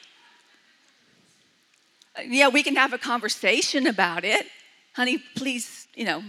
Yeah, 2.25 2.49
we 2.49 2.63
can 2.63 2.75
have 2.75 2.93
a 2.93 2.97
conversation 2.97 3.87
about 3.87 4.25
it. 4.25 4.45
Honey, 4.93 5.23
please, 5.35 5.87
you 5.95 6.05
know, 6.05 6.23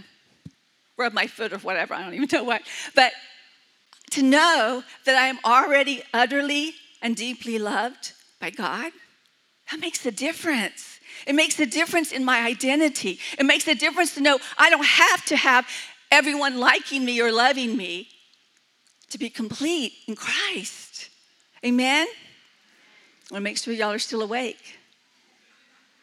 rub 0.97 1.13
my 1.13 1.27
foot 1.27 1.53
or 1.53 1.59
whatever. 1.59 1.93
I 1.93 2.03
don't 2.03 2.13
even 2.13 2.29
know 2.31 2.43
what. 2.43 2.61
But 2.95 3.11
to 4.11 4.21
know 4.21 4.83
that 5.05 5.15
I 5.15 5.27
am 5.27 5.39
already 5.43 6.03
utterly 6.13 6.73
and 7.01 7.15
deeply 7.15 7.59
loved 7.59 8.13
by 8.39 8.49
God, 8.49 8.91
that 9.71 9.79
makes 9.79 10.05
a 10.05 10.11
difference. 10.11 10.96
It 11.25 11.33
makes 11.33 11.59
a 11.59 11.65
difference 11.65 12.11
in 12.11 12.23
my 12.23 12.39
identity. 12.41 13.19
It 13.37 13.45
makes 13.45 13.67
a 13.67 13.75
difference 13.75 14.13
to 14.15 14.21
know 14.21 14.39
I 14.57 14.69
don't 14.69 14.85
have 14.85 15.25
to 15.25 15.37
have 15.37 15.67
everyone 16.11 16.59
liking 16.59 17.03
me 17.03 17.21
or 17.21 17.31
loving 17.31 17.75
me 17.75 18.09
to 19.09 19.17
be 19.17 19.29
complete 19.29 19.93
in 20.07 20.15
Christ. 20.15 21.09
Amen? 21.65 22.07
I 23.29 23.33
want 23.33 23.41
to 23.41 23.43
make 23.43 23.57
sure 23.57 23.73
y'all 23.73 23.91
are 23.91 23.99
still 23.99 24.21
awake. 24.21 24.77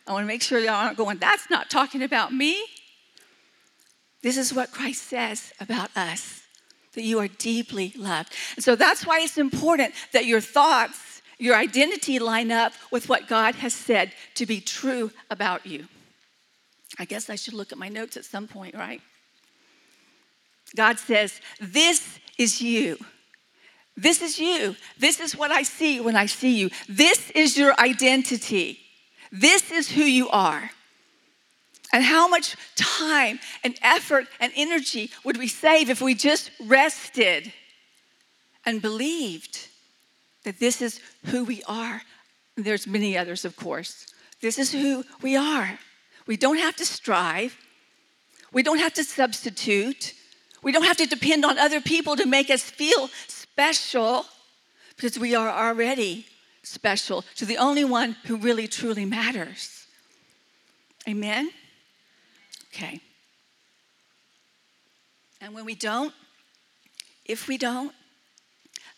I 0.06 0.12
want 0.12 0.25
to 0.25 0.26
make 0.26 0.42
sure 0.42 0.59
y'all 0.59 0.75
aren't 0.75 0.97
going, 0.97 1.18
that's 1.18 1.49
not 1.49 1.71
talking 1.71 2.02
about 2.02 2.33
me. 2.33 2.62
This 4.23 4.37
is 4.37 4.52
what 4.52 4.71
Christ 4.71 5.02
says 5.04 5.52
about 5.61 5.90
us 5.97 6.42
that 6.94 7.02
you 7.02 7.18
are 7.18 7.28
deeply 7.28 7.92
loved. 7.97 8.33
And 8.56 8.64
so 8.64 8.76
that's 8.76 9.06
why 9.06 9.21
it's 9.21 9.38
important 9.38 9.94
that 10.12 10.26
your 10.26 10.40
thoughts 10.40 11.13
your 11.38 11.57
identity 11.57 12.19
line 12.19 12.50
up 12.50 12.73
with 12.91 13.09
what 13.09 13.29
God 13.29 13.57
has 13.57 13.75
said 13.75 14.12
to 14.35 14.47
be 14.47 14.61
true 14.61 15.11
about 15.31 15.67
you. 15.67 15.87
I 16.99 17.05
guess 17.05 17.29
I 17.29 17.35
should 17.35 17.55
look 17.55 17.73
at 17.73 17.79
my 17.79 17.88
notes 17.88 18.17
at 18.17 18.25
some 18.25 18.47
point, 18.47 18.75
right? 18.75 19.00
God 20.76 20.99
says, 20.99 21.41
This 21.61 22.19
is 22.38 22.61
you. 22.61 22.99
This 23.97 24.23
is 24.23 24.38
you. 24.38 24.75
This 24.99 25.21
is 25.21 25.37
what 25.37 25.50
I 25.50 25.62
see 25.62 26.00
when 26.00 26.17
I 26.17 26.26
see 26.26 26.59
you. 26.59 26.71
This 26.88 27.31
is 27.31 27.57
your 27.57 27.79
identity. 27.79 28.81
This 29.31 29.71
is 29.71 29.91
who 29.91 30.03
you 30.03 30.29
are. 30.31 30.71
And 31.93 32.03
how 32.03 32.26
much 32.26 32.57
time 32.75 33.38
and 33.62 33.79
effort 33.83 34.26
and 34.41 34.53
energy 34.57 35.11
would 35.25 35.37
we 35.37 35.47
save 35.47 35.91
if 35.91 36.00
we 36.00 36.14
just 36.14 36.50
rested 36.61 37.53
and 38.67 38.83
believed? 38.83 39.69
That 40.45 40.61
this 40.61 40.81
is 40.81 41.01
who 41.27 41.45
we 41.45 41.63
are. 41.65 42.03
There's 42.57 42.87
many 42.87 43.19
others, 43.19 43.45
of 43.45 43.57
course. 43.57 44.07
This 44.41 44.59
is 44.59 44.73
who 44.73 45.05
we 45.21 45.37
are. 45.37 45.79
We 46.27 46.37
don't 46.37 46.59
have 46.59 46.77
to 46.77 46.87
strive. 46.87 47.57
We 48.53 48.63
don't 48.63 48.79
have 48.79 48.95
to 48.95 49.05
substitute. 49.05 50.15
We 50.63 50.73
don't 50.73 50.85
have 50.85 50.97
to 50.99 51.07
depend 51.07 51.45
on 51.45 51.59
other 51.59 51.81
people 51.81 52.17
to 52.17 52.27
make 52.27 52.51
us 52.51 52.63
feel 52.63 53.09
special 53.27 54.27
because 54.97 55.19
we 55.19 55.35
are 55.35 55.51
already 55.51 56.27
special 56.63 57.23
to 57.37 57.45
the 57.45 57.59
only 57.59 57.85
one 57.85 58.17
who 58.25 58.37
really 58.37 58.69
truly 58.69 59.05
matters. 59.05 59.87
Amen? 61.09 61.51
Okay. 62.73 63.01
And 65.41 65.55
when 65.55 65.65
we 65.65 65.75
don't, 65.75 66.15
if 67.27 67.49
we 67.49 67.59
don't, 67.59 67.93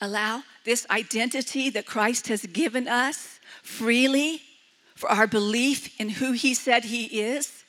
allow 0.00 0.42
this 0.64 0.86
identity 0.90 1.70
that 1.70 1.86
Christ 1.86 2.28
has 2.28 2.44
given 2.46 2.88
us 2.88 3.38
freely 3.62 4.42
for 4.94 5.10
our 5.10 5.26
belief 5.26 6.00
in 6.00 6.08
who 6.08 6.32
He 6.32 6.54
said 6.54 6.84
He 6.84 7.20
is, 7.20 7.64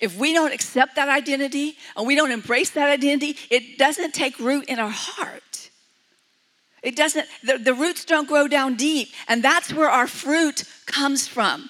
if 0.00 0.16
we 0.18 0.32
don't 0.32 0.52
accept 0.52 0.96
that 0.96 1.08
identity 1.08 1.76
and 1.96 2.06
we 2.06 2.14
don't 2.14 2.30
embrace 2.30 2.70
that 2.70 2.88
identity, 2.88 3.36
it 3.50 3.78
doesn't 3.78 4.14
take 4.14 4.38
root 4.38 4.64
in 4.66 4.78
our 4.78 4.90
heart. 4.90 5.70
It 6.82 6.96
doesn't, 6.96 7.26
the, 7.44 7.58
the 7.58 7.74
roots 7.74 8.04
don't 8.06 8.26
grow 8.26 8.48
down 8.48 8.76
deep, 8.76 9.08
and 9.28 9.42
that's 9.42 9.72
where 9.72 9.90
our 9.90 10.06
fruit 10.06 10.64
comes 10.86 11.28
from 11.28 11.68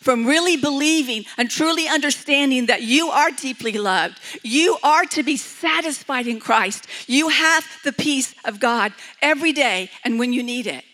from 0.00 0.26
really 0.26 0.56
believing 0.56 1.24
and 1.36 1.50
truly 1.50 1.88
understanding 1.88 2.66
that 2.66 2.82
you 2.82 3.08
are 3.08 3.30
deeply 3.30 3.72
loved. 3.72 4.18
You 4.42 4.78
are 4.82 5.04
to 5.06 5.22
be 5.22 5.36
satisfied 5.36 6.26
in 6.26 6.40
Christ. 6.40 6.86
You 7.06 7.28
have 7.28 7.64
the 7.84 7.92
peace 7.92 8.34
of 8.44 8.60
God 8.60 8.92
every 9.22 9.52
day 9.52 9.90
and 10.04 10.18
when 10.18 10.32
you 10.32 10.42
need 10.42 10.66
it. 10.66 10.84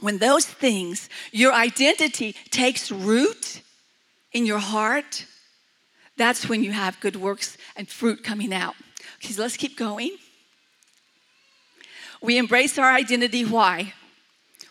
When 0.00 0.18
those 0.18 0.46
things, 0.46 1.08
your 1.32 1.52
identity 1.52 2.36
takes 2.50 2.90
root 2.90 3.62
in 4.32 4.46
your 4.46 4.60
heart, 4.60 5.26
that's 6.16 6.48
when 6.48 6.62
you 6.62 6.72
have 6.72 7.00
good 7.00 7.16
works 7.16 7.56
and 7.76 7.88
fruit 7.88 8.22
coming 8.22 8.52
out. 8.52 8.74
Okay, 9.16 9.32
so 9.32 9.42
let's 9.42 9.56
keep 9.56 9.76
going. 9.76 10.16
We 12.20 12.38
embrace 12.38 12.78
our 12.78 12.92
identity. 12.92 13.44
Why? 13.44 13.94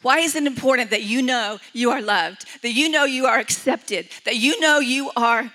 Why 0.02 0.20
is 0.20 0.36
it 0.36 0.46
important 0.46 0.92
that 0.92 1.04
you 1.04 1.22
know 1.22 1.60
you 1.74 1.92
are 1.92 2.02
loved, 2.02 2.46
that 2.62 2.72
you 2.72 2.90
know 2.90 3.06
you 3.06 3.26
are 3.26 3.40
accepted, 3.40 4.08
that 4.26 4.36
you 4.36 4.60
know 4.60 4.80
you 4.80 5.12
are 5.16 5.52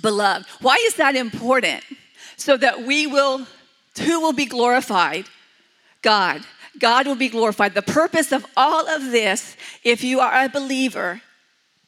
beloved? 0.00 0.46
Why 0.60 0.76
is 0.86 0.94
that 0.96 1.16
important? 1.16 1.82
So 2.36 2.56
that 2.56 2.82
we 2.82 3.06
will, 3.06 3.46
who 3.98 4.20
will 4.20 4.32
be 4.32 4.46
glorified? 4.46 5.26
God. 6.02 6.42
God 6.78 7.06
will 7.06 7.16
be 7.16 7.28
glorified. 7.28 7.74
The 7.74 7.82
purpose 7.82 8.32
of 8.32 8.46
all 8.56 8.88
of 8.88 9.10
this, 9.10 9.56
if 9.84 10.02
you 10.02 10.20
are 10.20 10.44
a 10.44 10.48
believer, 10.48 11.22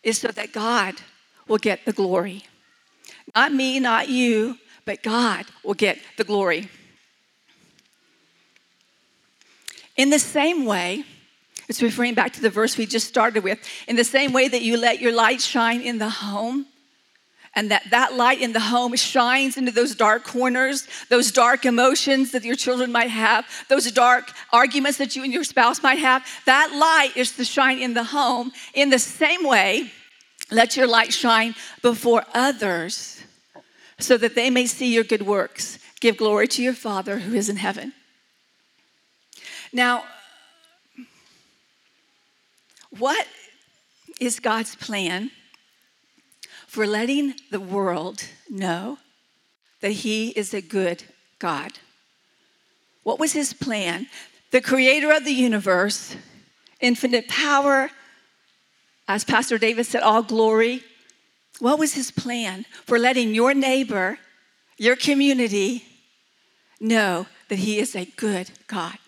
is 0.02 0.18
so 0.18 0.28
that 0.28 0.52
God 0.52 0.94
will 1.48 1.58
get 1.58 1.84
the 1.84 1.92
glory. 1.92 2.44
Not 3.34 3.52
me, 3.52 3.80
not 3.80 4.08
you, 4.08 4.58
but 4.84 5.02
God 5.02 5.46
will 5.62 5.74
get 5.74 5.98
the 6.16 6.24
glory. 6.24 6.68
In 9.96 10.10
the 10.10 10.18
same 10.18 10.64
way, 10.66 11.04
it's 11.68 11.82
referring 11.82 12.14
back 12.14 12.32
to 12.34 12.40
the 12.40 12.50
verse 12.50 12.76
we 12.76 12.86
just 12.86 13.08
started 13.08 13.44
with. 13.44 13.58
In 13.88 13.96
the 13.96 14.04
same 14.04 14.32
way 14.32 14.48
that 14.48 14.62
you 14.62 14.76
let 14.76 15.00
your 15.00 15.12
light 15.12 15.40
shine 15.40 15.80
in 15.80 15.98
the 15.98 16.08
home, 16.08 16.66
and 17.56 17.70
that 17.70 17.84
that 17.90 18.14
light 18.14 18.40
in 18.40 18.52
the 18.52 18.60
home 18.60 18.96
shines 18.96 19.56
into 19.56 19.70
those 19.70 19.94
dark 19.94 20.24
corners, 20.24 20.88
those 21.08 21.30
dark 21.30 21.64
emotions 21.64 22.32
that 22.32 22.42
your 22.44 22.56
children 22.56 22.90
might 22.90 23.10
have, 23.10 23.46
those 23.68 23.90
dark 23.92 24.32
arguments 24.52 24.98
that 24.98 25.14
you 25.14 25.22
and 25.22 25.32
your 25.32 25.44
spouse 25.44 25.82
might 25.82 26.00
have, 26.00 26.26
that 26.46 26.72
light 26.72 27.16
is 27.16 27.32
to 27.36 27.44
shine 27.44 27.78
in 27.78 27.94
the 27.94 28.04
home. 28.04 28.52
In 28.74 28.90
the 28.90 28.98
same 28.98 29.46
way, 29.46 29.92
let 30.50 30.76
your 30.76 30.86
light 30.86 31.12
shine 31.12 31.54
before 31.80 32.24
others 32.34 33.22
so 33.98 34.16
that 34.16 34.34
they 34.34 34.50
may 34.50 34.66
see 34.66 34.92
your 34.92 35.04
good 35.04 35.22
works. 35.22 35.78
Give 36.00 36.16
glory 36.16 36.48
to 36.48 36.62
your 36.62 36.74
Father 36.74 37.20
who 37.20 37.34
is 37.34 37.48
in 37.48 37.56
heaven. 37.56 37.92
Now, 39.72 40.04
what 42.98 43.26
is 44.20 44.40
God's 44.40 44.76
plan 44.76 45.30
for 46.66 46.86
letting 46.86 47.34
the 47.50 47.60
world 47.60 48.24
know 48.50 48.98
that 49.80 49.92
He 49.92 50.30
is 50.30 50.54
a 50.54 50.60
good 50.60 51.04
God. 51.38 51.72
What 53.02 53.18
was 53.18 53.32
His 53.32 53.52
plan? 53.52 54.08
The 54.50 54.60
creator 54.60 55.12
of 55.12 55.24
the 55.24 55.32
universe, 55.32 56.16
infinite 56.80 57.28
power, 57.28 57.90
as 59.06 59.24
Pastor 59.24 59.58
David 59.58 59.86
said, 59.86 60.02
all 60.02 60.22
glory. 60.22 60.82
What 61.58 61.78
was 61.78 61.94
His 61.94 62.10
plan 62.10 62.64
for 62.86 62.98
letting 62.98 63.34
your 63.34 63.54
neighbor, 63.54 64.18
your 64.78 64.96
community, 64.96 65.84
know 66.80 67.26
that 67.48 67.58
He 67.58 67.78
is 67.78 67.94
a 67.94 68.06
good 68.16 68.50
God? 68.66 68.98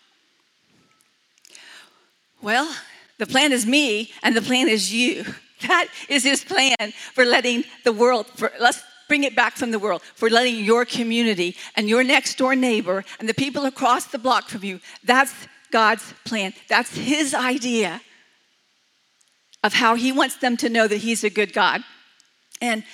Well, 2.43 2.73
the 3.19 3.27
plan 3.27 3.53
is 3.53 3.67
me 3.67 4.13
and 4.23 4.37
the 4.37 4.43
plan 4.43 4.69
is 4.69 4.93
you. 4.93 5.25
That 5.63 5.89
is 6.11 6.23
his 6.23 6.45
plan 6.45 6.93
for 7.15 7.25
letting 7.25 7.65
the 7.83 7.93
world, 7.93 8.27
for, 8.27 8.53
let's 8.61 8.83
bring 9.09 9.25
it 9.25 9.35
back 9.35 9.57
from 9.57 9.71
the 9.71 9.79
world, 9.79 10.03
for 10.15 10.29
letting 10.29 10.63
your 10.63 10.85
community 10.85 11.57
and 11.77 11.89
your 11.89 12.05
next 12.05 12.37
door 12.37 12.55
neighbor 12.55 13.05
and 13.19 13.27
the 13.27 13.33
people 13.33 13.65
across 13.65 14.05
the 14.05 14.19
block 14.19 14.49
from 14.49 14.65
you, 14.65 14.81
that's 15.03 15.33
God's 15.73 16.13
plan. 16.27 16.53
That's 16.69 16.95
his 16.95 17.33
idea 17.33 18.03
of 19.63 19.73
how 19.73 19.95
he 19.95 20.13
wants 20.13 20.37
them 20.37 20.57
to 20.59 20.69
know 20.69 20.87
that 20.87 20.99
he's 20.99 21.25
a 21.25 21.31
good 21.31 21.53
God. 21.53 21.83
And 22.61 22.85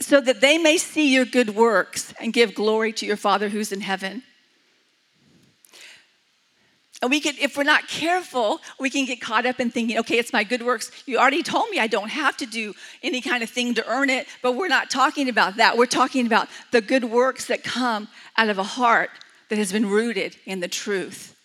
so 0.00 0.20
that 0.20 0.40
they 0.40 0.58
may 0.58 0.76
see 0.76 1.12
your 1.12 1.24
good 1.24 1.56
works 1.56 2.12
and 2.20 2.32
give 2.32 2.54
glory 2.54 2.92
to 2.92 3.06
your 3.06 3.16
Father 3.16 3.48
who's 3.48 3.72
in 3.72 3.80
heaven. 3.80 4.22
And 7.02 7.10
we 7.10 7.20
could, 7.20 7.38
if 7.38 7.56
we're 7.56 7.64
not 7.64 7.88
careful, 7.88 8.60
we 8.80 8.88
can 8.88 9.04
get 9.04 9.20
caught 9.20 9.44
up 9.44 9.60
in 9.60 9.70
thinking, 9.70 9.98
okay, 9.98 10.18
it's 10.18 10.32
my 10.32 10.44
good 10.44 10.62
works. 10.62 10.90
You 11.04 11.18
already 11.18 11.42
told 11.42 11.68
me 11.68 11.78
I 11.78 11.86
don't 11.86 12.08
have 12.08 12.36
to 12.38 12.46
do 12.46 12.72
any 13.02 13.20
kind 13.20 13.42
of 13.42 13.50
thing 13.50 13.74
to 13.74 13.86
earn 13.86 14.08
it, 14.08 14.26
but 14.42 14.52
we're 14.52 14.68
not 14.68 14.88
talking 14.88 15.28
about 15.28 15.56
that. 15.56 15.76
We're 15.76 15.86
talking 15.86 16.26
about 16.26 16.48
the 16.72 16.80
good 16.80 17.04
works 17.04 17.46
that 17.46 17.62
come 17.62 18.08
out 18.38 18.48
of 18.48 18.58
a 18.58 18.62
heart 18.62 19.10
that 19.50 19.58
has 19.58 19.72
been 19.72 19.86
rooted 19.86 20.36
in 20.46 20.60
the 20.60 20.68
truth. 20.68 21.36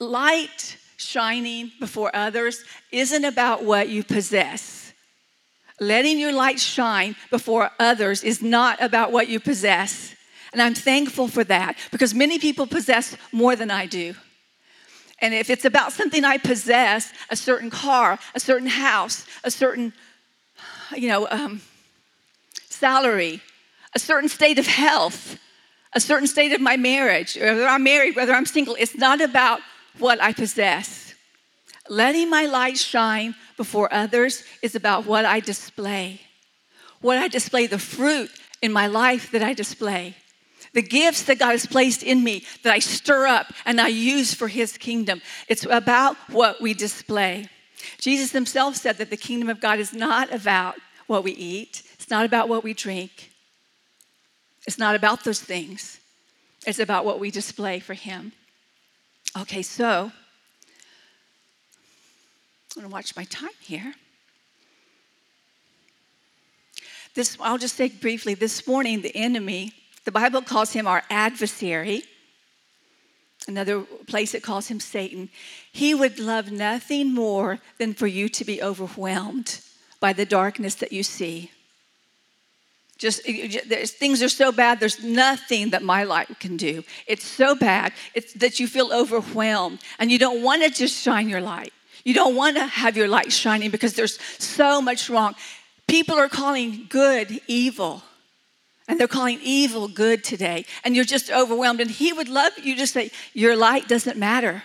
Light 0.00 0.78
shining 0.96 1.72
before 1.78 2.14
others 2.16 2.64
isn't 2.90 3.24
about 3.24 3.62
what 3.62 3.90
you 3.90 4.02
possess. 4.02 4.92
Letting 5.78 6.18
your 6.18 6.32
light 6.32 6.58
shine 6.58 7.16
before 7.30 7.70
others 7.78 8.24
is 8.24 8.42
not 8.42 8.82
about 8.82 9.12
what 9.12 9.28
you 9.28 9.38
possess. 9.38 10.15
And 10.56 10.62
I'm 10.62 10.74
thankful 10.74 11.28
for 11.28 11.44
that 11.44 11.76
because 11.90 12.14
many 12.14 12.38
people 12.38 12.66
possess 12.66 13.14
more 13.30 13.56
than 13.56 13.70
I 13.70 13.84
do. 13.84 14.14
And 15.20 15.34
if 15.34 15.50
it's 15.50 15.66
about 15.66 15.92
something 15.92 16.24
I 16.24 16.38
possess, 16.38 17.12
a 17.28 17.36
certain 17.36 17.68
car, 17.68 18.18
a 18.34 18.40
certain 18.40 18.66
house, 18.66 19.26
a 19.44 19.50
certain, 19.50 19.92
you 20.96 21.08
know, 21.08 21.28
um, 21.28 21.60
salary, 22.70 23.42
a 23.94 23.98
certain 23.98 24.30
state 24.30 24.58
of 24.58 24.66
health, 24.66 25.38
a 25.92 26.00
certain 26.00 26.26
state 26.26 26.54
of 26.54 26.62
my 26.62 26.78
marriage, 26.78 27.36
whether 27.36 27.66
I'm 27.66 27.84
married, 27.84 28.16
whether 28.16 28.32
I'm 28.32 28.46
single, 28.46 28.76
it's 28.78 28.96
not 28.96 29.20
about 29.20 29.60
what 29.98 30.22
I 30.22 30.32
possess. 30.32 31.14
Letting 31.90 32.30
my 32.30 32.46
light 32.46 32.78
shine 32.78 33.34
before 33.58 33.92
others 33.92 34.42
is 34.62 34.74
about 34.74 35.04
what 35.04 35.26
I 35.26 35.40
display. 35.40 36.22
What 37.02 37.18
I 37.18 37.28
display, 37.28 37.66
the 37.66 37.78
fruit 37.78 38.30
in 38.62 38.72
my 38.72 38.86
life 38.86 39.30
that 39.32 39.42
I 39.42 39.52
display 39.52 40.16
the 40.72 40.82
gifts 40.82 41.22
that 41.24 41.38
God 41.38 41.52
has 41.52 41.66
placed 41.66 42.02
in 42.02 42.22
me 42.22 42.44
that 42.62 42.72
I 42.72 42.78
stir 42.78 43.26
up 43.26 43.52
and 43.64 43.80
I 43.80 43.88
use 43.88 44.34
for 44.34 44.48
His 44.48 44.76
kingdom. 44.76 45.22
It's 45.48 45.64
about 45.64 46.16
what 46.30 46.60
we 46.60 46.74
display. 46.74 47.48
Jesus 47.98 48.32
Himself 48.32 48.76
said 48.76 48.98
that 48.98 49.10
the 49.10 49.16
kingdom 49.16 49.48
of 49.48 49.60
God 49.60 49.78
is 49.78 49.92
not 49.92 50.32
about 50.32 50.76
what 51.06 51.24
we 51.24 51.32
eat, 51.32 51.82
it's 51.94 52.10
not 52.10 52.24
about 52.24 52.48
what 52.48 52.64
we 52.64 52.74
drink, 52.74 53.30
it's 54.66 54.78
not 54.78 54.94
about 54.96 55.24
those 55.24 55.40
things. 55.40 56.00
It's 56.66 56.80
about 56.80 57.04
what 57.04 57.20
we 57.20 57.30
display 57.30 57.78
for 57.78 57.94
Him. 57.94 58.32
Okay, 59.40 59.62
so 59.62 60.10
I'm 60.10 60.12
going 62.74 62.88
to 62.88 62.92
watch 62.92 63.14
my 63.14 63.24
time 63.24 63.50
here. 63.60 63.94
This, 67.14 67.38
I'll 67.40 67.56
just 67.56 67.76
say 67.76 67.88
briefly 67.88 68.34
this 68.34 68.66
morning, 68.66 69.00
the 69.00 69.16
enemy 69.16 69.72
the 70.06 70.12
Bible 70.12 70.40
calls 70.40 70.72
him 70.72 70.86
our 70.86 71.02
adversary. 71.10 72.04
Another 73.46 73.82
place 74.06 74.34
it 74.34 74.42
calls 74.42 74.68
him 74.68 74.80
Satan. 74.80 75.28
He 75.70 75.94
would 75.94 76.18
love 76.18 76.50
nothing 76.50 77.12
more 77.12 77.58
than 77.78 77.92
for 77.92 78.06
you 78.06 78.28
to 78.30 78.44
be 78.44 78.62
overwhelmed 78.62 79.60
by 80.00 80.14
the 80.14 80.24
darkness 80.24 80.76
that 80.76 80.92
you 80.92 81.02
see. 81.02 81.50
Just 82.98 83.24
things 83.24 84.22
are 84.22 84.28
so 84.28 84.52
bad, 84.52 84.80
there's 84.80 85.02
nothing 85.02 85.70
that 85.70 85.82
my 85.82 86.04
light 86.04 86.40
can 86.40 86.56
do. 86.56 86.82
It's 87.06 87.26
so 87.26 87.54
bad 87.54 87.92
it's 88.14 88.32
that 88.34 88.58
you 88.58 88.66
feel 88.66 88.90
overwhelmed 88.92 89.80
and 89.98 90.10
you 90.10 90.18
don't 90.18 90.42
want 90.42 90.62
to 90.62 90.70
just 90.70 91.02
shine 91.02 91.28
your 91.28 91.42
light. 91.42 91.72
You 92.04 92.14
don't 92.14 92.36
want 92.36 92.56
to 92.56 92.64
have 92.64 92.96
your 92.96 93.08
light 93.08 93.32
shining 93.32 93.70
because 93.70 93.94
there's 93.94 94.18
so 94.38 94.80
much 94.80 95.10
wrong. 95.10 95.34
People 95.88 96.14
are 96.14 96.28
calling 96.28 96.86
good 96.88 97.40
evil. 97.48 98.02
And 98.88 99.00
they're 99.00 99.08
calling 99.08 99.40
evil 99.42 99.88
good 99.88 100.22
today. 100.22 100.64
And 100.84 100.94
you're 100.94 101.04
just 101.04 101.30
overwhelmed. 101.30 101.80
And 101.80 101.90
he 101.90 102.12
would 102.12 102.28
love 102.28 102.52
you 102.62 102.76
to 102.76 102.86
say, 102.86 103.10
Your 103.32 103.56
light 103.56 103.88
doesn't 103.88 104.16
matter. 104.16 104.62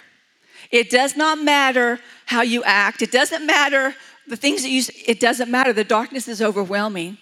It 0.70 0.90
does 0.90 1.18
not 1.18 1.40
matter 1.40 2.00
how 2.26 2.42
you 2.42 2.64
act. 2.64 3.02
It 3.02 3.12
doesn't 3.12 3.46
matter 3.46 3.96
the 4.28 4.38
things 4.38 4.62
that 4.62 4.70
you, 4.70 4.84
it 5.06 5.20
doesn't 5.20 5.50
matter. 5.50 5.74
The 5.74 5.84
darkness 5.84 6.28
is 6.28 6.42
overwhelming. 6.42 7.18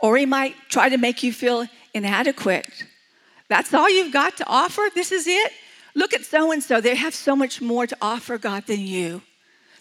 Or 0.00 0.16
he 0.16 0.26
might 0.26 0.56
try 0.68 0.88
to 0.88 0.96
make 0.96 1.22
you 1.22 1.32
feel 1.32 1.66
inadequate. 1.92 2.84
That's 3.48 3.74
all 3.74 3.90
you've 3.90 4.12
got 4.12 4.36
to 4.38 4.46
offer? 4.46 4.82
This 4.94 5.12
is 5.12 5.26
it? 5.26 5.52
Look 5.94 6.14
at 6.14 6.24
so 6.24 6.52
and 6.52 6.62
so. 6.62 6.80
They 6.80 6.94
have 6.94 7.14
so 7.14 7.36
much 7.36 7.60
more 7.60 7.86
to 7.86 7.96
offer 8.00 8.38
God 8.38 8.66
than 8.66 8.80
you. 8.80 9.22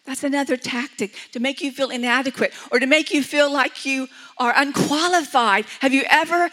That's 0.10 0.24
another 0.24 0.58
tactic 0.58 1.13
to 1.34 1.39
make 1.39 1.62
you 1.62 1.72
feel 1.72 1.91
inadequate 1.91 2.52
or 2.72 2.80
to 2.80 2.88
make 2.88 3.13
you 3.13 3.22
feel 3.22 3.54
like 3.54 3.86
you 3.86 4.08
are 4.39 4.52
unqualified. 4.56 5.67
Have 5.82 5.93
you 5.93 6.02
ever 6.10 6.50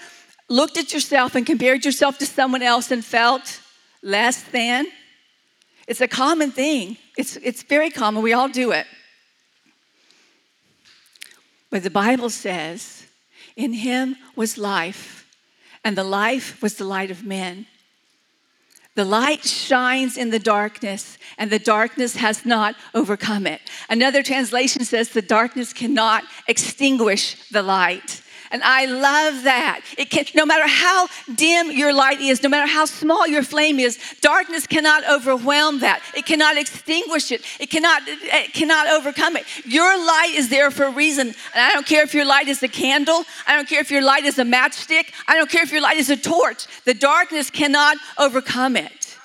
looked 0.50 0.76
at 0.76 0.92
yourself 0.92 1.34
and 1.34 1.46
compared 1.46 1.82
yourself 1.82 2.18
to 2.18 2.26
someone 2.26 2.60
else 2.60 2.90
and 2.90 3.02
felt 3.02 3.62
less 4.02 4.42
than? 4.42 4.84
It's 5.88 6.02
a 6.02 6.06
common 6.06 6.50
thing. 6.50 6.98
It's, 7.16 7.36
it's 7.36 7.62
very 7.62 7.88
common. 7.88 8.22
We 8.22 8.34
all 8.34 8.50
do 8.50 8.72
it. 8.72 8.86
But 11.70 11.82
the 11.82 11.88
Bible 11.88 12.28
says, 12.28 13.06
In 13.56 13.72
him 13.72 14.16
was 14.34 14.58
life, 14.58 15.26
and 15.82 15.96
the 15.96 16.04
life 16.04 16.60
was 16.60 16.74
the 16.74 16.84
light 16.84 17.10
of 17.10 17.24
men. 17.24 17.64
The 18.96 19.04
light 19.04 19.44
shines 19.44 20.16
in 20.16 20.30
the 20.30 20.38
darkness, 20.38 21.18
and 21.36 21.50
the 21.50 21.58
darkness 21.58 22.16
has 22.16 22.46
not 22.46 22.74
overcome 22.94 23.46
it. 23.46 23.60
Another 23.90 24.22
translation 24.22 24.86
says 24.86 25.10
the 25.10 25.20
darkness 25.20 25.74
cannot 25.74 26.24
extinguish 26.48 27.48
the 27.50 27.62
light. 27.62 28.22
And 28.50 28.62
I 28.62 28.86
love 28.86 29.44
that. 29.44 29.80
It 29.98 30.10
can, 30.10 30.24
no 30.34 30.46
matter 30.46 30.66
how 30.66 31.08
dim 31.34 31.70
your 31.70 31.92
light 31.92 32.20
is, 32.20 32.42
no 32.42 32.48
matter 32.48 32.70
how 32.70 32.84
small 32.84 33.26
your 33.26 33.42
flame 33.42 33.78
is, 33.78 33.98
darkness 34.20 34.66
cannot 34.66 35.08
overwhelm 35.08 35.80
that. 35.80 36.02
It 36.14 36.26
cannot 36.26 36.56
extinguish 36.56 37.32
it. 37.32 37.42
It 37.58 37.70
cannot, 37.70 38.02
it 38.06 38.52
cannot 38.52 38.88
overcome 38.88 39.36
it. 39.36 39.44
Your 39.64 39.96
light 39.98 40.32
is 40.34 40.48
there 40.48 40.70
for 40.70 40.84
a 40.84 40.90
reason. 40.90 41.28
And 41.28 41.36
I 41.54 41.72
don't 41.72 41.86
care 41.86 42.02
if 42.02 42.14
your 42.14 42.24
light 42.24 42.48
is 42.48 42.62
a 42.62 42.68
candle. 42.68 43.24
I 43.46 43.56
don't 43.56 43.68
care 43.68 43.80
if 43.80 43.90
your 43.90 44.02
light 44.02 44.24
is 44.24 44.38
a 44.38 44.44
matchstick. 44.44 45.06
I 45.26 45.36
don't 45.36 45.50
care 45.50 45.62
if 45.62 45.72
your 45.72 45.82
light 45.82 45.96
is 45.96 46.10
a 46.10 46.16
torch. 46.16 46.66
The 46.84 46.94
darkness 46.94 47.50
cannot 47.50 47.96
overcome 48.18 48.76
it. 48.76 49.16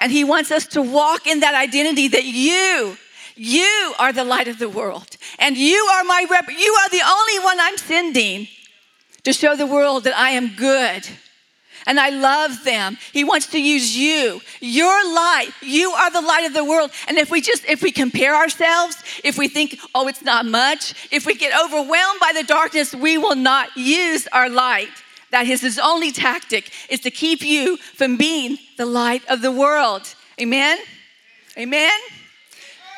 And 0.00 0.10
he 0.10 0.24
wants 0.24 0.50
us 0.50 0.66
to 0.68 0.82
walk 0.82 1.26
in 1.26 1.40
that 1.40 1.54
identity 1.54 2.08
that 2.08 2.24
you 2.24 2.96
you 3.42 3.94
are 3.98 4.12
the 4.12 4.24
light 4.24 4.48
of 4.48 4.58
the 4.58 4.68
world, 4.68 5.16
and 5.38 5.56
you 5.56 5.78
are 5.94 6.04
my 6.04 6.26
rep. 6.30 6.48
You 6.48 6.76
are 6.80 6.90
the 6.90 7.02
only 7.06 7.44
one 7.44 7.58
I'm 7.58 7.78
sending 7.78 8.48
to 9.24 9.32
show 9.32 9.56
the 9.56 9.66
world 9.66 10.04
that 10.04 10.16
I 10.16 10.30
am 10.30 10.54
good 10.56 11.06
and 11.86 11.98
I 11.98 12.10
love 12.10 12.64
them. 12.64 12.98
He 13.12 13.24
wants 13.24 13.46
to 13.48 13.60
use 13.60 13.96
you, 13.96 14.40
your 14.60 15.14
light. 15.14 15.50
You 15.62 15.90
are 15.90 16.10
the 16.10 16.20
light 16.20 16.44
of 16.46 16.52
the 16.52 16.64
world. 16.64 16.90
And 17.08 17.18
if 17.18 17.30
we 17.30 17.40
just, 17.40 17.64
if 17.64 17.82
we 17.82 17.90
compare 17.90 18.34
ourselves, 18.34 19.02
if 19.24 19.38
we 19.38 19.48
think, 19.48 19.78
oh, 19.94 20.06
it's 20.08 20.22
not 20.22 20.44
much, 20.44 21.08
if 21.10 21.26
we 21.26 21.34
get 21.34 21.58
overwhelmed 21.64 22.20
by 22.20 22.32
the 22.34 22.44
darkness, 22.44 22.94
we 22.94 23.18
will 23.18 23.36
not 23.36 23.76
use 23.76 24.28
our 24.28 24.48
light. 24.48 24.90
That 25.30 25.46
is 25.46 25.62
his 25.62 25.78
only 25.78 26.12
tactic, 26.12 26.70
is 26.88 27.00
to 27.00 27.10
keep 27.10 27.42
you 27.42 27.76
from 27.76 28.16
being 28.16 28.58
the 28.76 28.86
light 28.86 29.22
of 29.28 29.42
the 29.42 29.52
world. 29.52 30.14
Amen? 30.40 30.78
Amen? 31.56 31.98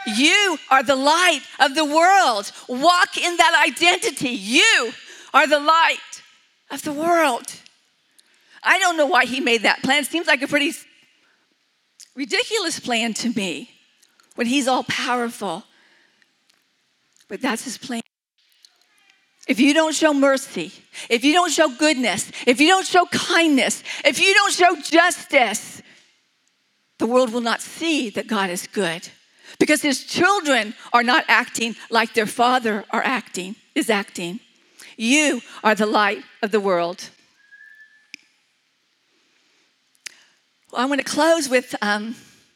You 0.07 0.59
are 0.71 0.83
the 0.83 0.97
light 0.97 1.41
of 1.61 1.75
the 1.75 1.85
world. 1.85 2.51
Walk 2.69 3.17
in 3.17 3.37
that 3.37 3.67
identity. 3.69 4.31
You 4.31 4.93
are 5.33 5.47
the 5.47 5.61
light 5.61 6.23
of 6.71 6.83
the 6.83 6.93
world. 6.93 7.55
I 8.63 8.79
don't 8.79 8.97
know 8.97 9.07
why 9.07 9.25
he 9.25 9.41
made 9.41 9.63
that 9.63 9.83
plan. 9.83 10.03
It 10.03 10.07
seems 10.07 10.27
like 10.27 10.43
a 10.43 10.49
pretty 10.49 10.73
ridiculous 12.15 12.81
plan 12.81 13.15
to 13.15 13.31
me. 13.31 13.71
when 14.35 14.47
He's 14.47 14.69
all 14.69 14.85
powerful. 14.85 15.65
But 17.29 17.41
that's 17.41 17.65
His 17.65 17.79
plan. 17.79 18.03
If 19.49 19.59
you 19.59 19.75
don't 19.75 19.95
show 19.95 20.15
mercy, 20.15 20.73
if 21.09 21.25
you 21.25 21.33
don't 21.33 21.51
show 21.51 21.69
goodness, 21.77 22.31
if 22.47 22.61
you 22.61 22.69
don't 22.69 22.87
show 22.87 23.07
kindness, 23.07 23.83
if 24.05 24.21
you 24.21 24.33
don't 24.35 24.53
show 24.53 24.77
justice, 24.81 25.83
the 26.99 27.07
world 27.07 27.33
will 27.33 27.41
not 27.41 27.61
see 27.61 28.11
that 28.11 28.29
God 28.29 28.51
is 28.51 28.69
good 28.69 29.09
because 29.59 29.83
his 29.83 30.05
children 30.05 30.75
are 30.93 31.03
not 31.03 31.25
acting 31.29 31.77
like 31.91 32.15
their 32.15 32.27
father 32.27 32.85
are 32.91 33.03
acting 33.03 33.57
is 33.75 33.91
acting. 33.91 34.41
You 34.97 35.41
are 35.65 35.75
the 35.75 35.87
light 35.87 36.23
of 36.43 36.51
the 36.51 36.61
world. 36.61 37.11
Well, 40.71 40.81
I 40.81 40.87
want 40.87 41.01
to 41.01 41.05
close 41.05 41.49
with 41.49 41.75
um, 41.83 42.15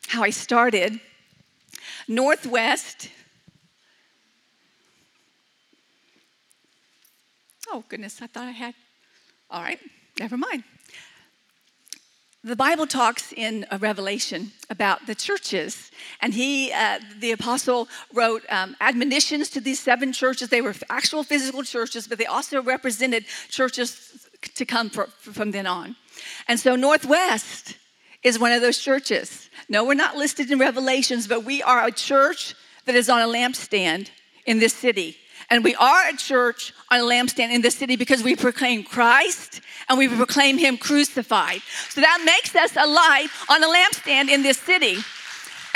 how 0.09 0.23
I 0.23 0.31
started. 0.31 1.01
Northwest. 2.09 3.11
Oh, 7.69 7.85
goodness, 7.89 8.23
I 8.23 8.27
thought 8.27 8.47
I 8.47 8.53
had. 8.53 8.75
All 9.51 9.63
right, 9.63 9.81
never 10.19 10.37
mind. 10.37 10.65
The 12.47 12.55
Bible 12.55 12.87
talks 12.87 13.33
in 13.33 13.67
Revelation 13.81 14.53
about 14.71 15.05
the 15.09 15.17
churches, 15.17 15.91
and 16.21 16.33
he, 16.33 16.71
uh, 16.71 17.01
the 17.19 17.33
apostle, 17.33 17.89
wrote 18.15 18.45
um, 18.49 18.77
admonitions 18.81 19.51
to 19.51 19.61
these 19.61 19.81
seven 19.81 20.13
churches. 20.13 20.49
They 20.49 20.61
were 20.61 20.73
actual 20.89 21.25
physical 21.25 21.65
churches, 21.65 22.07
but 22.07 22.19
they 22.19 22.27
also 22.27 22.63
represented 22.63 23.25
churches 23.49 24.29
to 24.55 24.65
come 24.65 24.91
for, 24.91 25.07
from 25.07 25.51
then 25.51 25.67
on. 25.67 25.97
And 26.47 26.61
so, 26.61 26.77
Northwest 26.77 27.75
is 28.23 28.39
one 28.39 28.53
of 28.53 28.63
those 28.63 28.79
churches. 28.79 29.51
No, 29.69 29.85
we're 29.85 29.95
not 29.95 30.15
listed 30.15 30.49
in 30.49 30.61
Revelations, 30.61 31.27
but 31.27 31.45
we 31.45 31.65
are 31.65 31.85
a 31.85 31.91
church 31.91 32.55
that 32.85 32.95
is 32.95 33.11
on 33.11 33.23
a 33.23 33.27
lampstand 33.27 34.11
in 34.47 34.61
this 34.61 34.73
city. 34.73 35.17
And 35.51 35.63
we 35.63 35.75
are 35.77 36.09
a 36.09 36.17
church 36.17 36.73
on 36.91 37.01
a 37.01 37.05
lampstand 37.05 37.53
in 37.53 37.63
the 37.63 37.71
city 37.71 37.97
because 37.97 38.23
we 38.23 38.35
proclaim 38.35 38.83
Christ 38.83 39.61
and 39.89 39.99
we 39.99 40.09
proclaim 40.09 40.59
Him 40.59 40.77
crucified. 40.77 41.63
So 41.91 42.01
that 42.01 42.23
makes 42.25 42.55
us 42.57 42.77
a 42.77 42.87
light 42.87 43.29
on 43.49 43.63
a 43.63 43.69
lampstand 43.69 44.29
in 44.29 44.43
this 44.43 44.59
city. 44.59 44.99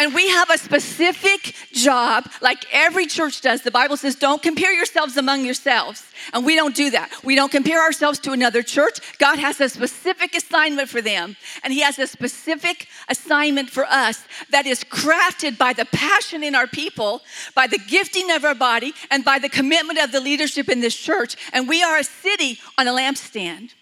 And 0.00 0.14
we 0.14 0.30
have 0.30 0.48
a 0.48 0.56
specific 0.56 1.54
job, 1.74 2.26
like 2.40 2.64
every 2.72 3.06
church 3.06 3.42
does. 3.42 3.60
The 3.60 3.70
Bible 3.70 3.98
says, 3.98 4.14
don't 4.14 4.42
compare 4.42 4.72
yourselves 4.72 5.18
among 5.18 5.44
yourselves. 5.44 6.02
And 6.32 6.46
we 6.46 6.56
don't 6.56 6.74
do 6.74 6.88
that. 6.92 7.10
We 7.22 7.34
don't 7.34 7.52
compare 7.52 7.82
ourselves 7.82 8.18
to 8.20 8.32
another 8.32 8.62
church. 8.62 9.18
God 9.18 9.38
has 9.38 9.60
a 9.60 9.68
specific 9.68 10.34
assignment 10.34 10.88
for 10.88 11.02
them. 11.02 11.36
And 11.62 11.70
He 11.70 11.82
has 11.82 11.98
a 11.98 12.06
specific 12.06 12.88
assignment 13.10 13.68
for 13.68 13.84
us 13.84 14.24
that 14.48 14.64
is 14.64 14.84
crafted 14.84 15.58
by 15.58 15.74
the 15.74 15.84
passion 15.84 16.42
in 16.42 16.54
our 16.54 16.66
people, 16.66 17.20
by 17.54 17.66
the 17.66 17.78
gifting 17.78 18.30
of 18.30 18.42
our 18.42 18.54
body, 18.54 18.94
and 19.10 19.22
by 19.22 19.38
the 19.38 19.50
commitment 19.50 19.98
of 19.98 20.12
the 20.12 20.20
leadership 20.20 20.70
in 20.70 20.80
this 20.80 20.96
church. 20.96 21.36
And 21.52 21.68
we 21.68 21.82
are 21.82 21.98
a 21.98 22.04
city 22.04 22.58
on 22.78 22.88
a 22.88 22.92
lampstand. 22.92 23.74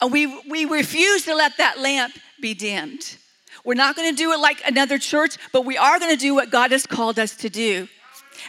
And 0.00 0.12
we, 0.12 0.26
we 0.48 0.64
refuse 0.64 1.24
to 1.24 1.34
let 1.34 1.56
that 1.56 1.80
lamp 1.80 2.14
be 2.40 2.54
dimmed. 2.54 3.16
We're 3.64 3.74
not 3.74 3.96
going 3.96 4.10
to 4.10 4.16
do 4.16 4.32
it 4.32 4.40
like 4.40 4.62
another 4.66 4.98
church, 4.98 5.36
but 5.52 5.64
we 5.64 5.76
are 5.76 5.98
going 5.98 6.12
to 6.12 6.20
do 6.20 6.34
what 6.34 6.50
God 6.50 6.72
has 6.72 6.86
called 6.86 7.18
us 7.18 7.36
to 7.36 7.50
do. 7.50 7.88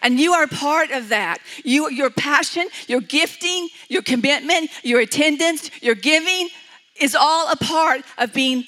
And 0.02 0.20
you 0.20 0.34
are 0.34 0.48
part 0.48 0.92
of 0.92 1.10
that. 1.10 1.40
You, 1.64 1.90
your 1.90 2.10
passion, 2.10 2.68
your 2.88 3.02
gifting, 3.02 3.70
your 3.88 4.02
commitment, 4.02 4.72
your 4.84 5.00
attendance, 5.00 5.70
your 5.82 5.96
giving 5.96 6.50
is 7.00 7.16
all 7.16 7.52
a 7.52 7.56
part 7.56 8.02
of 8.18 8.34
being 8.34 8.66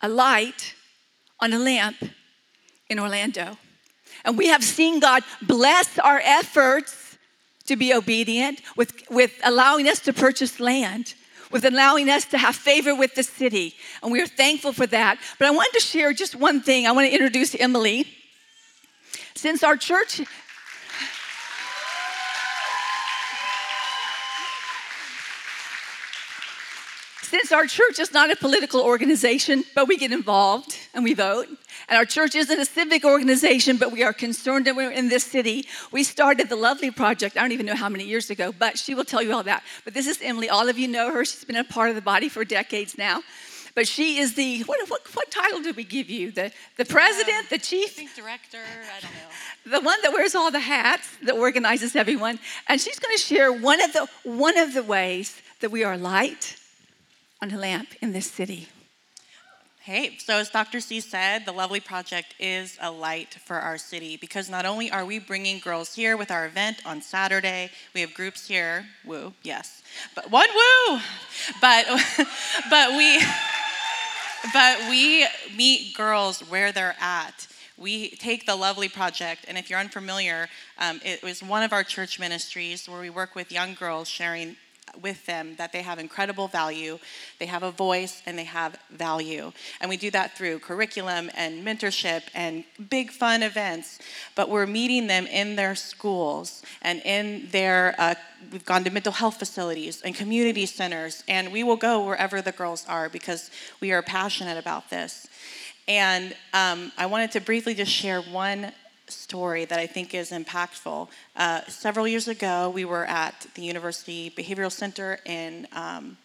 a 0.00 0.08
light 0.08 0.74
on 1.38 1.52
a 1.52 1.58
lamp 1.58 1.96
in 2.88 2.98
Orlando. 2.98 3.58
And 4.24 4.36
we 4.36 4.48
have 4.48 4.64
seen 4.64 5.00
God 5.00 5.22
bless 5.42 5.98
our 5.98 6.20
efforts 6.22 7.18
to 7.66 7.76
be 7.76 7.94
obedient 7.94 8.60
with, 8.76 8.92
with 9.10 9.32
allowing 9.44 9.88
us 9.88 10.00
to 10.00 10.12
purchase 10.12 10.58
land 10.58 11.14
with 11.50 11.64
allowing 11.64 12.08
us 12.08 12.24
to 12.26 12.38
have 12.38 12.56
favor 12.56 12.94
with 12.94 13.14
the 13.14 13.22
city. 13.22 13.74
And 14.02 14.12
we 14.12 14.20
are 14.20 14.26
thankful 14.26 14.72
for 14.72 14.86
that. 14.86 15.18
But 15.38 15.48
I 15.48 15.50
wanted 15.50 15.72
to 15.74 15.80
share 15.80 16.12
just 16.12 16.36
one 16.36 16.60
thing. 16.60 16.86
I 16.86 16.92
want 16.92 17.08
to 17.08 17.12
introduce 17.12 17.54
Emily. 17.54 18.06
Since 19.34 19.62
our 19.64 19.76
church 19.76 20.22
since 27.30 27.52
our 27.52 27.64
church 27.64 28.00
is 28.00 28.12
not 28.12 28.32
a 28.32 28.36
political 28.36 28.80
organization, 28.80 29.62
but 29.76 29.86
we 29.86 29.96
get 29.96 30.10
involved 30.10 30.76
and 30.92 31.04
we 31.04 31.14
vote, 31.14 31.46
and 31.88 31.96
our 31.96 32.04
church 32.04 32.34
isn't 32.34 32.58
a 32.58 32.64
civic 32.64 33.04
organization, 33.04 33.76
but 33.76 33.92
we 33.92 34.02
are 34.02 34.12
concerned 34.12 34.66
that 34.66 34.74
we're 34.74 34.90
in 34.90 35.08
this 35.08 35.22
city, 35.22 35.64
we 35.92 36.02
started 36.02 36.48
the 36.48 36.56
Lovely 36.56 36.90
Project. 36.90 37.36
I 37.36 37.42
don't 37.42 37.52
even 37.52 37.66
know 37.66 37.76
how 37.76 37.88
many 37.88 38.02
years 38.02 38.30
ago, 38.30 38.52
but 38.52 38.76
she 38.76 38.96
will 38.96 39.04
tell 39.04 39.22
you 39.22 39.32
all 39.32 39.44
that. 39.44 39.62
But 39.84 39.94
this 39.94 40.08
is 40.08 40.18
Emily. 40.20 40.48
All 40.48 40.68
of 40.68 40.76
you 40.76 40.88
know 40.88 41.12
her. 41.12 41.24
She's 41.24 41.44
been 41.44 41.54
a 41.54 41.62
part 41.62 41.88
of 41.90 41.94
the 41.94 42.02
body 42.02 42.28
for 42.28 42.44
decades 42.44 42.98
now. 42.98 43.22
But 43.76 43.86
she 43.86 44.18
is 44.18 44.34
the, 44.34 44.62
what, 44.64 44.90
what, 44.90 45.02
what 45.14 45.30
title 45.30 45.62
did 45.62 45.76
we 45.76 45.84
give 45.84 46.10
you? 46.10 46.32
The, 46.32 46.50
the 46.76 46.84
president, 46.84 47.48
the 47.48 47.58
chief? 47.58 47.90
I 47.90 47.92
think 47.92 48.16
director, 48.16 48.58
I 48.58 49.00
don't 49.00 49.12
know. 49.12 49.78
The 49.78 49.84
one 49.84 50.02
that 50.02 50.12
wears 50.12 50.34
all 50.34 50.50
the 50.50 50.58
hats, 50.58 51.08
that 51.22 51.36
organizes 51.36 51.94
everyone. 51.94 52.40
And 52.68 52.80
she's 52.80 52.98
going 52.98 53.16
to 53.16 53.22
share 53.22 53.52
one 53.52 53.80
of 53.80 53.92
the, 53.92 54.08
one 54.24 54.58
of 54.58 54.74
the 54.74 54.82
ways 54.82 55.40
that 55.60 55.70
we 55.70 55.84
are 55.84 55.96
light 55.96 56.56
on 57.42 57.50
a 57.50 57.58
lamp 57.58 57.88
in 58.02 58.12
this 58.12 58.30
city. 58.30 58.68
Hey, 59.82 60.18
so 60.18 60.36
as 60.36 60.50
Dr. 60.50 60.78
C 60.78 61.00
said, 61.00 61.46
the 61.46 61.52
Lovely 61.52 61.80
Project 61.80 62.34
is 62.38 62.76
a 62.82 62.90
light 62.90 63.34
for 63.46 63.56
our 63.56 63.78
city 63.78 64.18
because 64.18 64.50
not 64.50 64.66
only 64.66 64.90
are 64.90 65.06
we 65.06 65.18
bringing 65.18 65.58
girls 65.58 65.94
here 65.94 66.18
with 66.18 66.30
our 66.30 66.44
event 66.44 66.82
on 66.84 67.00
Saturday, 67.00 67.70
we 67.94 68.02
have 68.02 68.12
groups 68.12 68.46
here, 68.46 68.84
woo, 69.06 69.32
yes, 69.42 69.82
but 70.14 70.30
one 70.30 70.48
woo, 70.54 71.00
but 71.62 71.86
but 72.70 72.90
we 72.90 73.22
but 74.52 74.78
we 74.90 75.26
meet 75.56 75.94
girls 75.96 76.40
where 76.40 76.72
they're 76.72 76.96
at. 77.00 77.48
We 77.78 78.10
take 78.10 78.44
the 78.44 78.56
Lovely 78.56 78.90
Project, 78.90 79.46
and 79.48 79.56
if 79.56 79.70
you're 79.70 79.78
unfamiliar, 79.80 80.48
um, 80.78 81.00
it 81.02 81.22
was 81.22 81.42
one 81.42 81.62
of 81.62 81.72
our 81.72 81.84
church 81.84 82.20
ministries 82.20 82.86
where 82.86 83.00
we 83.00 83.08
work 83.08 83.34
with 83.34 83.50
young 83.50 83.72
girls 83.72 84.08
sharing 84.08 84.56
with 85.00 85.26
them 85.26 85.56
that 85.56 85.72
they 85.72 85.82
have 85.82 85.98
incredible 85.98 86.48
value, 86.48 86.98
they 87.38 87.46
have 87.46 87.62
a 87.62 87.70
voice, 87.70 88.22
and 88.26 88.38
they 88.38 88.44
have 88.44 88.78
value. 88.90 89.52
And 89.80 89.88
we 89.88 89.96
do 89.96 90.10
that 90.12 90.36
through 90.36 90.60
curriculum 90.60 91.30
and 91.34 91.64
mentorship 91.66 92.22
and 92.34 92.64
big 92.88 93.10
fun 93.10 93.42
events. 93.42 93.98
But 94.34 94.48
we're 94.48 94.66
meeting 94.66 95.06
them 95.06 95.26
in 95.26 95.56
their 95.56 95.74
schools 95.74 96.62
and 96.82 97.00
in 97.04 97.48
their, 97.50 97.94
uh, 97.98 98.14
we've 98.52 98.64
gone 98.64 98.84
to 98.84 98.90
mental 98.90 99.12
health 99.12 99.38
facilities 99.38 100.02
and 100.02 100.14
community 100.14 100.66
centers, 100.66 101.24
and 101.28 101.52
we 101.52 101.62
will 101.62 101.76
go 101.76 102.04
wherever 102.04 102.40
the 102.40 102.52
girls 102.52 102.84
are 102.88 103.08
because 103.08 103.50
we 103.80 103.92
are 103.92 104.02
passionate 104.02 104.58
about 104.58 104.90
this. 104.90 105.28
And 105.88 106.34
um, 106.54 106.92
I 106.96 107.06
wanted 107.06 107.32
to 107.32 107.40
briefly 107.40 107.74
just 107.74 107.90
share 107.90 108.22
one 108.22 108.70
story 109.10 109.64
that 109.64 109.78
I 109.78 109.86
think 109.86 110.14
is 110.14 110.30
impactful. 110.30 111.08
Uh, 111.36 111.60
several 111.68 112.06
years 112.06 112.28
ago, 112.28 112.70
we 112.70 112.84
were 112.84 113.04
at 113.04 113.46
the 113.54 113.62
University 113.62 114.30
Behavioral 114.30 114.72
Center 114.72 115.18
in 115.24 115.66
um, 115.72 116.16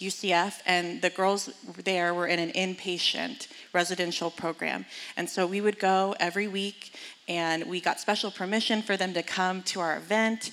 UCF, 0.00 0.60
and 0.66 1.00
the 1.00 1.10
girls 1.10 1.50
there 1.84 2.12
were 2.12 2.26
in 2.26 2.38
an 2.38 2.50
inpatient 2.52 3.48
residential 3.72 4.30
program. 4.30 4.84
And 5.16 5.28
so 5.28 5.46
we 5.46 5.60
would 5.60 5.78
go 5.78 6.14
every 6.20 6.48
week, 6.48 6.94
and 7.28 7.64
we 7.64 7.80
got 7.80 8.00
special 8.00 8.30
permission 8.30 8.82
for 8.82 8.96
them 8.96 9.14
to 9.14 9.22
come 9.22 9.62
to 9.64 9.80
our 9.80 9.96
event. 9.96 10.50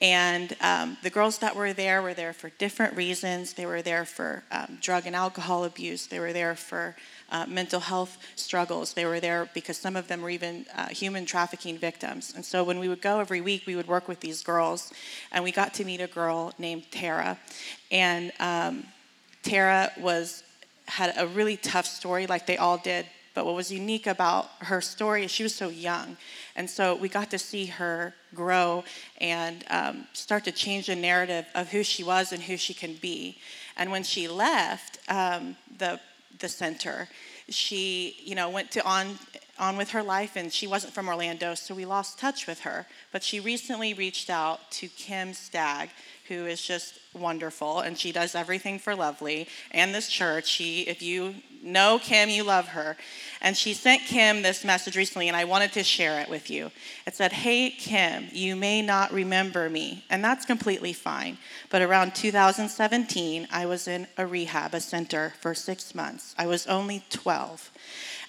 And 0.00 0.56
um, 0.60 0.96
the 1.02 1.10
girls 1.10 1.38
that 1.38 1.56
were 1.56 1.72
there 1.72 2.02
were 2.02 2.14
there 2.14 2.32
for 2.32 2.50
different 2.50 2.96
reasons. 2.96 3.54
They 3.54 3.66
were 3.66 3.80
there 3.80 4.04
for 4.04 4.42
um, 4.50 4.78
drug 4.80 5.06
and 5.06 5.14
alcohol 5.16 5.64
abuse, 5.64 6.06
they 6.06 6.20
were 6.20 6.32
there 6.32 6.54
for 6.54 6.96
uh, 7.30 7.46
mental 7.48 7.80
health 7.80 8.18
struggles. 8.36 8.92
They 8.92 9.06
were 9.06 9.18
there 9.18 9.48
because 9.54 9.76
some 9.76 9.96
of 9.96 10.08
them 10.08 10.20
were 10.20 10.30
even 10.30 10.66
uh, 10.74 10.88
human 10.88 11.26
trafficking 11.26 11.78
victims. 11.78 12.32
And 12.34 12.44
so 12.44 12.62
when 12.64 12.78
we 12.78 12.88
would 12.88 13.00
go 13.00 13.18
every 13.18 13.40
week, 13.40 13.64
we 13.66 13.76
would 13.76 13.88
work 13.88 14.08
with 14.08 14.20
these 14.20 14.42
girls, 14.42 14.92
and 15.32 15.42
we 15.42 15.50
got 15.50 15.74
to 15.74 15.84
meet 15.84 16.00
a 16.00 16.06
girl 16.06 16.52
named 16.58 16.84
Tara. 16.90 17.38
And 17.90 18.32
um, 18.40 18.84
Tara 19.42 19.90
was 19.98 20.42
had 20.86 21.14
a 21.16 21.26
really 21.26 21.56
tough 21.56 21.86
story, 21.86 22.26
like 22.26 22.46
they 22.46 22.58
all 22.58 22.78
did. 22.78 23.06
But 23.34 23.46
what 23.46 23.54
was 23.54 23.70
unique 23.70 24.06
about 24.06 24.48
her 24.60 24.80
story 24.80 25.24
is 25.24 25.30
she 25.30 25.42
was 25.42 25.54
so 25.54 25.68
young. 25.68 26.16
And 26.56 26.70
so 26.70 26.94
we 26.94 27.08
got 27.08 27.30
to 27.32 27.38
see 27.38 27.66
her 27.66 28.14
grow 28.34 28.84
and 29.20 29.64
um, 29.70 30.06
start 30.12 30.44
to 30.44 30.52
change 30.52 30.86
the 30.86 30.96
narrative 30.96 31.46
of 31.54 31.70
who 31.70 31.82
she 31.82 32.04
was 32.04 32.32
and 32.32 32.42
who 32.42 32.56
she 32.56 32.74
can 32.74 32.94
be. 32.94 33.38
And 33.76 33.90
when 33.90 34.04
she 34.04 34.28
left 34.28 34.98
um, 35.08 35.56
the 35.78 36.00
the 36.38 36.48
center. 36.48 37.08
She, 37.48 38.16
you 38.24 38.34
know, 38.34 38.50
went 38.50 38.70
to 38.72 38.84
on 38.84 39.18
on 39.56 39.76
with 39.76 39.90
her 39.90 40.02
life 40.02 40.34
and 40.34 40.52
she 40.52 40.66
wasn't 40.66 40.92
from 40.92 41.08
Orlando, 41.08 41.54
so 41.54 41.76
we 41.76 41.84
lost 41.86 42.18
touch 42.18 42.48
with 42.48 42.60
her. 42.60 42.86
But 43.12 43.22
she 43.22 43.38
recently 43.38 43.94
reached 43.94 44.28
out 44.28 44.58
to 44.72 44.88
Kim 44.88 45.32
Stagg, 45.32 45.90
who 46.26 46.46
is 46.46 46.60
just 46.60 46.98
wonderful 47.12 47.78
and 47.78 47.96
she 47.96 48.10
does 48.10 48.34
everything 48.34 48.80
for 48.80 48.96
Lovely 48.96 49.46
and 49.70 49.94
this 49.94 50.08
church. 50.08 50.48
She 50.48 50.82
if 50.82 51.02
you 51.02 51.36
know 51.64 51.98
Kim, 52.00 52.28
you 52.28 52.44
love 52.44 52.68
her. 52.68 52.96
And 53.40 53.56
she 53.56 53.74
sent 53.74 54.02
Kim 54.02 54.42
this 54.42 54.64
message 54.64 54.96
recently, 54.96 55.28
and 55.28 55.36
I 55.36 55.44
wanted 55.44 55.72
to 55.72 55.84
share 55.84 56.20
it 56.20 56.28
with 56.28 56.50
you. 56.50 56.70
It 57.06 57.14
said, 57.14 57.32
Hey, 57.32 57.70
Kim, 57.70 58.28
you 58.32 58.56
may 58.56 58.80
not 58.80 59.12
remember 59.12 59.68
me, 59.68 60.04
and 60.08 60.24
that's 60.24 60.46
completely 60.46 60.92
fine. 60.92 61.38
But 61.70 61.82
around 61.82 62.14
2017, 62.14 63.48
I 63.50 63.66
was 63.66 63.86
in 63.86 64.06
a 64.16 64.26
rehab, 64.26 64.74
a 64.74 64.80
center, 64.80 65.34
for 65.40 65.54
six 65.54 65.94
months. 65.94 66.34
I 66.38 66.46
was 66.46 66.66
only 66.66 67.04
12. 67.10 67.70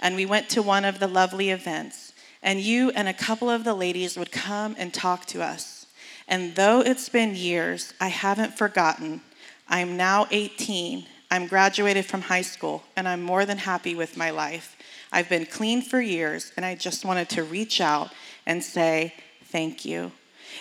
And 0.01 0.15
we 0.15 0.25
went 0.25 0.49
to 0.49 0.61
one 0.61 0.83
of 0.83 0.99
the 0.99 1.07
lovely 1.07 1.49
events, 1.49 2.13
and 2.43 2.59
you 2.59 2.89
and 2.91 3.07
a 3.07 3.13
couple 3.13 3.49
of 3.49 3.63
the 3.63 3.73
ladies 3.73 4.17
would 4.17 4.31
come 4.31 4.75
and 4.77 4.93
talk 4.93 5.25
to 5.27 5.41
us. 5.41 5.85
And 6.27 6.55
though 6.55 6.81
it's 6.81 7.09
been 7.09 7.35
years, 7.35 7.93
I 8.01 8.07
haven't 8.07 8.57
forgotten. 8.57 9.21
I'm 9.67 9.97
now 9.97 10.27
18 10.31 11.05
I'm 11.31 11.47
graduated 11.47 12.05
from 12.05 12.21
high 12.21 12.41
school 12.41 12.83
and 12.95 13.07
I'm 13.07 13.21
more 13.21 13.45
than 13.45 13.57
happy 13.57 13.95
with 13.95 14.17
my 14.17 14.29
life. 14.29 14.75
I've 15.11 15.29
been 15.29 15.45
clean 15.45 15.81
for 15.81 15.99
years 15.99 16.51
and 16.55 16.65
I 16.65 16.75
just 16.75 17.05
wanted 17.05 17.29
to 17.29 17.43
reach 17.43 17.81
out 17.81 18.11
and 18.45 18.63
say 18.63 19.13
thank 19.45 19.85
you. 19.85 20.11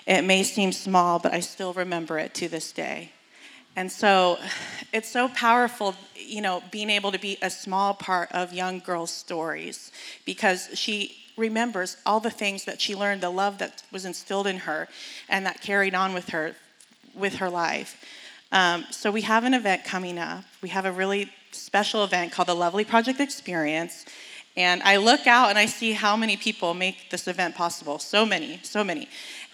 It 0.06 0.22
may 0.22 0.42
seem 0.42 0.72
small, 0.72 1.18
but 1.18 1.32
I 1.32 1.40
still 1.40 1.72
remember 1.72 2.18
it 2.18 2.34
to 2.34 2.48
this 2.48 2.72
day. 2.72 3.12
And 3.76 3.90
so 3.90 4.38
it's 4.92 5.08
so 5.08 5.28
powerful, 5.28 5.94
you 6.14 6.40
know, 6.40 6.62
being 6.70 6.90
able 6.90 7.10
to 7.12 7.18
be 7.18 7.38
a 7.42 7.50
small 7.50 7.94
part 7.94 8.30
of 8.32 8.52
young 8.52 8.78
girls' 8.78 9.10
stories 9.10 9.90
because 10.24 10.68
she 10.74 11.16
remembers 11.36 11.96
all 12.06 12.20
the 12.20 12.30
things 12.30 12.64
that 12.64 12.80
she 12.80 12.94
learned, 12.94 13.20
the 13.20 13.30
love 13.30 13.58
that 13.58 13.82
was 13.90 14.04
instilled 14.04 14.46
in 14.46 14.58
her, 14.58 14.88
and 15.28 15.44
that 15.46 15.60
carried 15.60 15.94
on 15.94 16.14
with 16.14 16.28
her 16.30 16.54
with 17.14 17.36
her 17.36 17.50
life. 17.50 18.04
Um, 18.54 18.86
so 18.92 19.10
we 19.10 19.22
have 19.22 19.42
an 19.42 19.52
event 19.52 19.84
coming 19.84 20.16
up. 20.16 20.44
We 20.62 20.68
have 20.68 20.86
a 20.86 20.92
really 20.92 21.28
special 21.50 22.04
event 22.04 22.30
called 22.30 22.46
the 22.46 22.54
Lovely 22.54 22.84
Project 22.84 23.18
Experience. 23.18 24.06
And 24.56 24.80
I 24.84 24.98
look 24.98 25.26
out 25.26 25.50
and 25.50 25.58
I 25.58 25.66
see 25.66 25.90
how 25.90 26.16
many 26.16 26.36
people 26.36 26.72
make 26.72 27.10
this 27.10 27.26
event 27.26 27.56
possible. 27.56 27.98
So 27.98 28.24
many, 28.24 28.60
so 28.62 28.84
many. 28.84 29.08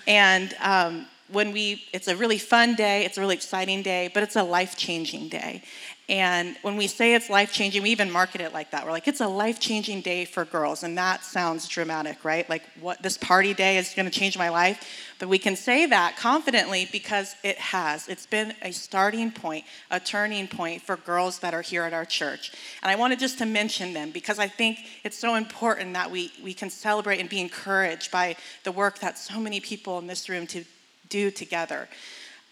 And 0.07 0.55
um, 0.61 1.07
when 1.33 1.51
we, 1.53 1.83
it's 1.95 2.09
a 2.09 2.17
really 2.17 2.37
fun 2.37 2.75
day, 2.75 3.07
it's 3.07 3.17
a 3.17 3.23
really 3.23 3.37
exciting 3.37 3.81
day, 3.81 4.11
but 4.13 4.23
it's 4.23 4.37
a 4.37 4.43
life 4.43 4.77
changing 4.77 5.31
day. 5.31 5.63
And 6.11 6.57
when 6.63 6.77
we 6.77 6.89
say 6.89 7.15
it's 7.15 7.31
life 7.31 7.53
changing, 7.53 7.85
we 7.85 7.91
even 7.91 8.11
market 8.11 8.41
it 8.41 8.53
like 8.53 8.73
that. 8.73 8.85
We're 8.85 8.91
like, 8.91 9.07
it's 9.07 9.21
a 9.21 9.29
life 9.29 9.61
changing 9.61 10.01
day 10.01 10.25
for 10.25 10.45
girls. 10.45 10.83
And 10.83 10.99
that 10.99 11.23
sounds 11.23 11.69
dramatic, 11.69 12.25
right? 12.25 12.51
Like, 12.51 12.65
what 12.81 13.01
this 13.01 13.17
party 13.17 13.55
day 13.55 13.79
is 13.79 13.95
going 13.95 14.11
to 14.11 14.19
change 14.19 14.37
my 14.37 14.49
life. 14.49 14.85
But 15.21 15.29
we 15.29 15.39
can 15.39 15.55
say 15.55 15.87
that 15.87 16.17
confidently 16.17 16.89
because 16.91 17.37
it 17.45 17.59
has. 17.59 18.09
It's 18.09 18.27
been 18.27 18.55
a 18.61 18.73
starting 18.73 19.31
point, 19.31 19.67
a 19.89 20.01
turning 20.01 20.49
point 20.49 20.83
for 20.83 20.97
girls 20.97 21.39
that 21.39 21.55
are 21.55 21.63
here 21.63 21.85
at 21.85 21.93
our 21.93 22.05
church. 22.05 22.51
And 22.83 22.91
I 22.91 22.97
wanted 22.97 23.21
just 23.21 23.39
to 23.39 23.47
mention 23.47 23.93
them 23.93 24.11
because 24.11 24.41
I 24.41 24.49
think 24.49 24.81
it's 25.05 25.17
so 25.17 25.37
important 25.37 25.95
that 25.95 26.11
we, 26.11 26.33
we 26.43 26.55
can 26.55 26.71
celebrate 26.71 27.21
and 27.21 27.29
be 27.29 27.41
encouraged 27.41 28.11
by 28.11 28.35
the 28.65 28.73
work 28.73 28.99
that 28.99 29.17
so 29.17 29.39
many 29.39 29.61
people 29.61 30.01
in 30.01 30.09
this 30.09 30.29
room 30.29 30.49
to 30.49 30.65
do 31.09 31.31
together 31.31 31.89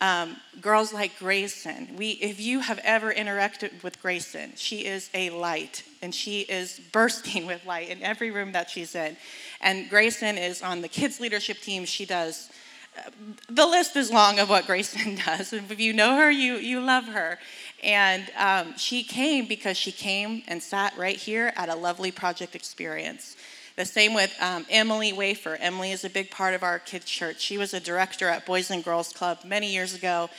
um, 0.00 0.36
girls 0.60 0.92
like 0.92 1.18
Grayson. 1.18 1.96
We, 1.96 2.10
if 2.10 2.40
you 2.40 2.60
have 2.60 2.78
ever 2.84 3.12
interacted 3.12 3.82
with 3.82 4.00
Grayson, 4.00 4.52
she 4.54 4.86
is 4.86 5.10
a 5.12 5.30
light, 5.30 5.82
and 6.02 6.14
she 6.14 6.40
is 6.40 6.80
bursting 6.92 7.46
with 7.48 7.64
light 7.66 7.88
in 7.88 8.02
every 8.02 8.30
room 8.30 8.52
that 8.52 8.70
she's 8.70 8.94
in. 8.94 9.16
And 9.60 9.90
Grayson 9.90 10.38
is 10.38 10.62
on 10.62 10.82
the 10.82 10.88
kids 10.88 11.20
leadership 11.20 11.58
team. 11.58 11.84
She 11.84 12.04
does. 12.04 12.50
Uh, 12.96 13.10
the 13.48 13.66
list 13.66 13.96
is 13.96 14.10
long 14.12 14.38
of 14.38 14.48
what 14.48 14.66
Grayson 14.68 15.16
does. 15.16 15.52
If 15.52 15.80
you 15.80 15.92
know 15.92 16.16
her, 16.16 16.30
you 16.30 16.54
you 16.54 16.80
love 16.80 17.06
her. 17.06 17.38
And 17.82 18.30
um, 18.36 18.76
she 18.76 19.02
came 19.02 19.46
because 19.46 19.76
she 19.76 19.92
came 19.92 20.42
and 20.48 20.62
sat 20.62 20.96
right 20.96 21.16
here 21.16 21.52
at 21.56 21.68
a 21.68 21.74
lovely 21.74 22.10
project 22.10 22.54
experience. 22.54 23.36
The 23.78 23.84
same 23.84 24.12
with 24.12 24.34
um, 24.40 24.66
Emily 24.70 25.12
Wafer. 25.12 25.54
Emily 25.54 25.92
is 25.92 26.04
a 26.04 26.10
big 26.10 26.32
part 26.32 26.52
of 26.52 26.64
our 26.64 26.80
kids' 26.80 27.04
church. 27.04 27.40
She 27.40 27.56
was 27.58 27.72
a 27.72 27.78
director 27.78 28.28
at 28.28 28.44
Boys 28.44 28.72
and 28.72 28.82
Girls 28.82 29.12
Club 29.12 29.38
many 29.44 29.72
years 29.72 29.94
ago 29.94 30.30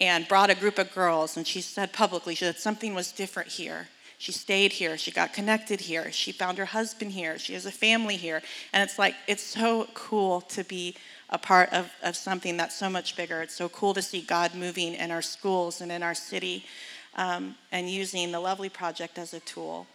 and 0.00 0.26
brought 0.26 0.48
a 0.48 0.54
group 0.54 0.78
of 0.78 0.94
girls. 0.94 1.36
And 1.36 1.46
she 1.46 1.60
said 1.60 1.92
publicly, 1.92 2.34
she 2.34 2.46
said 2.46 2.56
something 2.56 2.94
was 2.94 3.12
different 3.12 3.50
here. 3.50 3.88
She 4.16 4.32
stayed 4.32 4.72
here. 4.72 4.96
She 4.96 5.10
got 5.10 5.34
connected 5.34 5.82
here. 5.82 6.10
She 6.10 6.32
found 6.32 6.56
her 6.56 6.64
husband 6.64 7.12
here. 7.12 7.38
She 7.38 7.52
has 7.52 7.66
a 7.66 7.70
family 7.70 8.16
here. 8.16 8.40
And 8.72 8.82
it's 8.82 8.98
like, 8.98 9.14
it's 9.28 9.42
so 9.42 9.88
cool 9.92 10.40
to 10.40 10.64
be 10.64 10.96
a 11.28 11.36
part 11.36 11.70
of, 11.74 11.92
of 12.02 12.16
something 12.16 12.56
that's 12.56 12.74
so 12.74 12.88
much 12.88 13.14
bigger. 13.14 13.42
It's 13.42 13.54
so 13.54 13.68
cool 13.68 13.92
to 13.92 14.00
see 14.00 14.22
God 14.22 14.54
moving 14.54 14.94
in 14.94 15.10
our 15.10 15.20
schools 15.20 15.82
and 15.82 15.92
in 15.92 16.02
our 16.02 16.14
city 16.14 16.64
um, 17.16 17.56
and 17.72 17.90
using 17.90 18.32
the 18.32 18.40
Lovely 18.40 18.70
Project 18.70 19.18
as 19.18 19.34
a 19.34 19.40
tool. 19.40 19.86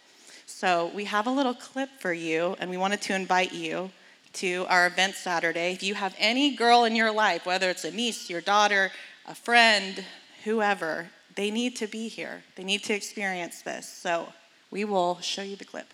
So 0.52 0.92
we 0.94 1.06
have 1.06 1.26
a 1.26 1.30
little 1.30 1.54
clip 1.54 1.88
for 1.98 2.12
you, 2.12 2.54
and 2.60 2.70
we 2.70 2.76
wanted 2.76 3.00
to 3.02 3.14
invite 3.16 3.52
you 3.52 3.90
to 4.34 4.64
our 4.68 4.86
event 4.86 5.16
Saturday. 5.16 5.72
If 5.72 5.82
you 5.82 5.94
have 5.94 6.14
any 6.18 6.54
girl 6.54 6.84
in 6.84 6.94
your 6.94 7.10
life, 7.10 7.44
whether 7.44 7.68
it's 7.68 7.84
a 7.84 7.90
niece, 7.90 8.30
your 8.30 8.40
daughter, 8.40 8.92
a 9.26 9.34
friend, 9.34 10.04
whoever, 10.44 11.08
they 11.34 11.50
need 11.50 11.74
to 11.76 11.88
be 11.88 12.06
here. 12.06 12.44
They 12.54 12.62
need 12.62 12.84
to 12.84 12.94
experience 12.94 13.62
this. 13.62 13.88
So 13.88 14.32
we 14.70 14.84
will 14.84 15.18
show 15.20 15.42
you 15.42 15.56
the 15.56 15.64
clip. 15.64 15.86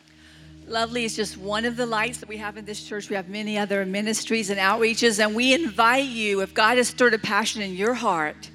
Lovely 0.67 1.05
is 1.05 1.17
just 1.17 1.39
one 1.39 1.65
of 1.65 1.77
the 1.77 1.87
lights 1.87 2.19
that 2.19 2.29
we 2.29 2.37
have 2.37 2.59
in 2.59 2.67
this 2.67 2.87
church. 2.87 3.09
We 3.09 3.17
have 3.17 3.29
many 3.31 3.57
other 3.59 3.87
ministries 3.87 4.51
and 4.51 4.61
outreaches, 4.61 5.19
and 5.19 5.35
we 5.35 5.55
invite 5.55 6.05
you, 6.05 6.43
if 6.43 6.53
God 6.53 6.77
has 6.77 6.89
stirred 6.89 7.15
a 7.15 7.19
passion 7.19 7.63
in 7.63 7.75
your 7.75 7.95
heart, 7.95 8.51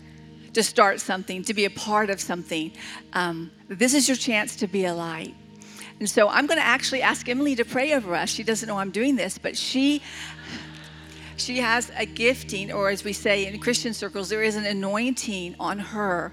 to 0.54 0.62
start 0.62 1.00
something, 1.00 1.44
to 1.46 1.54
be 1.56 1.66
a 1.66 1.72
part 1.72 2.12
of 2.12 2.22
something, 2.22 2.72
um, 3.14 3.50
this 3.68 3.96
is 3.96 4.08
your 4.08 4.18
chance 4.18 4.56
to 4.58 4.68
be 4.68 4.86
a 4.86 4.94
light. 4.94 5.34
And 6.00 6.10
so 6.10 6.30
I'm 6.30 6.48
going 6.48 6.60
to 6.60 6.66
actually 6.66 7.02
ask 7.02 7.30
Emily 7.30 7.56
to 7.56 7.66
pray 7.66 7.94
over 7.94 8.16
us. 8.16 8.30
She 8.30 8.44
doesn't 8.44 8.68
know 8.68 8.78
I'm 8.78 8.92
doing 8.92 9.16
this, 9.16 9.38
but 9.38 9.56
she 9.58 10.02
she 11.36 11.58
has 11.58 11.92
a 11.98 12.06
gifting, 12.06 12.72
or 12.72 12.90
as 12.90 13.04
we 13.04 13.14
say 13.14 13.48
in 13.48 13.60
Christian 13.60 13.94
circles, 13.94 14.30
there 14.30 14.44
is 14.44 14.56
an 14.56 14.66
anointing 14.66 15.56
on 15.60 15.80
her 15.80 16.32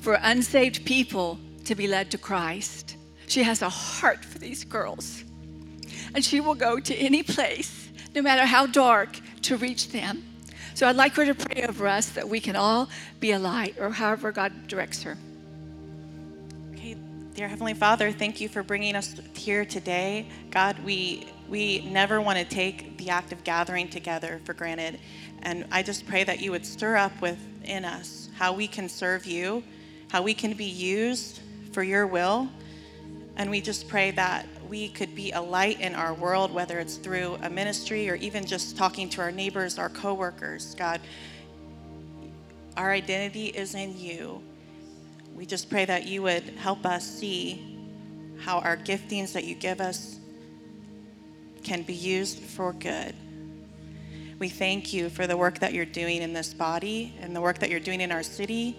for 0.00 0.18
unsaved 0.20 0.84
people 0.84 1.38
to 1.64 1.74
be 1.74 1.86
led 1.86 2.10
to 2.10 2.18
Christ. 2.18 2.96
She 3.28 3.42
has 3.42 3.62
a 3.62 3.68
heart 3.68 4.24
for 4.24 4.38
these 4.38 4.64
girls. 4.64 5.24
And 6.14 6.24
she 6.24 6.40
will 6.40 6.54
go 6.54 6.80
to 6.80 6.94
any 6.96 7.22
place, 7.22 7.88
no 8.14 8.22
matter 8.22 8.46
how 8.46 8.66
dark, 8.66 9.18
to 9.42 9.56
reach 9.56 9.90
them. 9.90 10.24
So 10.74 10.88
I'd 10.88 10.96
like 10.96 11.14
her 11.14 11.26
to 11.26 11.34
pray 11.34 11.62
over 11.62 11.86
us 11.86 12.10
that 12.10 12.28
we 12.28 12.40
can 12.40 12.56
all 12.56 12.88
be 13.20 13.32
a 13.32 13.38
light, 13.38 13.76
or 13.80 13.90
however 13.90 14.32
God 14.32 14.66
directs 14.66 15.02
her. 15.04 15.16
Dear 17.36 17.48
Heavenly 17.48 17.74
Father, 17.74 18.12
thank 18.12 18.40
you 18.40 18.48
for 18.48 18.62
bringing 18.62 18.96
us 18.96 19.14
here 19.34 19.66
today. 19.66 20.26
God, 20.50 20.82
we 20.82 21.26
we 21.50 21.80
never 21.80 22.18
want 22.18 22.38
to 22.38 22.46
take 22.46 22.96
the 22.96 23.10
act 23.10 23.30
of 23.30 23.44
gathering 23.44 23.90
together 23.90 24.40
for 24.44 24.54
granted. 24.54 24.98
And 25.42 25.66
I 25.70 25.82
just 25.82 26.06
pray 26.06 26.24
that 26.24 26.40
you 26.40 26.50
would 26.52 26.64
stir 26.64 26.96
up 26.96 27.12
within 27.20 27.84
us 27.84 28.30
how 28.36 28.54
we 28.54 28.66
can 28.66 28.88
serve 28.88 29.26
you, 29.26 29.62
how 30.08 30.22
we 30.22 30.32
can 30.32 30.54
be 30.54 30.64
used 30.64 31.40
for 31.72 31.82
your 31.82 32.06
will. 32.06 32.48
And 33.36 33.50
we 33.50 33.60
just 33.60 33.86
pray 33.86 34.12
that 34.12 34.46
we 34.70 34.88
could 34.88 35.14
be 35.14 35.32
a 35.32 35.40
light 35.42 35.78
in 35.78 35.94
our 35.94 36.14
world, 36.14 36.54
whether 36.54 36.78
it's 36.78 36.96
through 36.96 37.36
a 37.42 37.50
ministry 37.50 38.08
or 38.08 38.14
even 38.14 38.46
just 38.46 38.78
talking 38.78 39.10
to 39.10 39.20
our 39.20 39.30
neighbors, 39.30 39.78
our 39.78 39.90
coworkers. 39.90 40.74
God, 40.76 41.02
our 42.78 42.92
identity 42.92 43.48
is 43.48 43.74
in 43.74 43.94
you 43.98 44.42
we 45.36 45.44
just 45.44 45.68
pray 45.68 45.84
that 45.84 46.06
you 46.06 46.22
would 46.22 46.42
help 46.56 46.86
us 46.86 47.06
see 47.06 47.76
how 48.38 48.58
our 48.60 48.76
giftings 48.76 49.34
that 49.34 49.44
you 49.44 49.54
give 49.54 49.80
us 49.82 50.18
can 51.62 51.82
be 51.82 51.92
used 51.92 52.40
for 52.40 52.72
good. 52.72 53.14
We 54.38 54.48
thank 54.48 54.92
you 54.92 55.10
for 55.10 55.26
the 55.26 55.36
work 55.36 55.58
that 55.58 55.74
you're 55.74 55.84
doing 55.84 56.22
in 56.22 56.32
this 56.32 56.54
body 56.54 57.14
and 57.20 57.36
the 57.36 57.40
work 57.40 57.58
that 57.58 57.70
you're 57.70 57.80
doing 57.80 58.00
in 58.00 58.12
our 58.12 58.22
city 58.22 58.78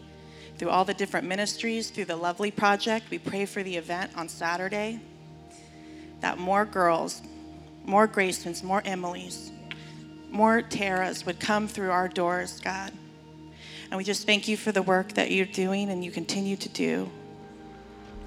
through 0.58 0.70
all 0.70 0.84
the 0.84 0.93
different 0.93 1.28
ministries, 1.28 1.91
through 1.91 2.06
the 2.06 2.15
Lovely 2.15 2.50
Project. 2.50 3.12
We 3.12 3.20
pray 3.20 3.46
for 3.46 3.62
the 3.62 3.76
event 3.76 4.12
on 4.15 4.28
Saturday 4.28 5.00
that 6.22 6.39
more 6.39 6.65
girls, 6.65 7.22
more 7.86 8.08
Graysons, 8.08 8.63
more 8.63 8.82
Emilys, 8.82 9.52
more 10.32 10.63
Taras 10.63 11.26
would 11.26 11.39
come 11.39 11.67
through 11.67 11.91
our 11.91 12.08
doors, 12.08 12.60
God. 12.60 12.91
And 13.89 13.97
we 13.97 14.04
just 14.04 14.26
thank 14.26 14.47
you 14.47 14.58
for 14.58 14.71
the 14.71 14.82
work 14.82 15.13
that 15.13 15.32
you're 15.32 15.45
doing 15.45 15.89
and 15.89 16.04
you 16.04 16.12
continue 16.12 16.58
to 16.58 16.69
do 16.69 17.10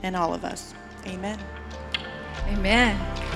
in 0.02 0.14
all 0.14 0.32
of 0.32 0.44
us. 0.44 0.74
Amen. 1.06 1.38
Amen. 2.48 3.29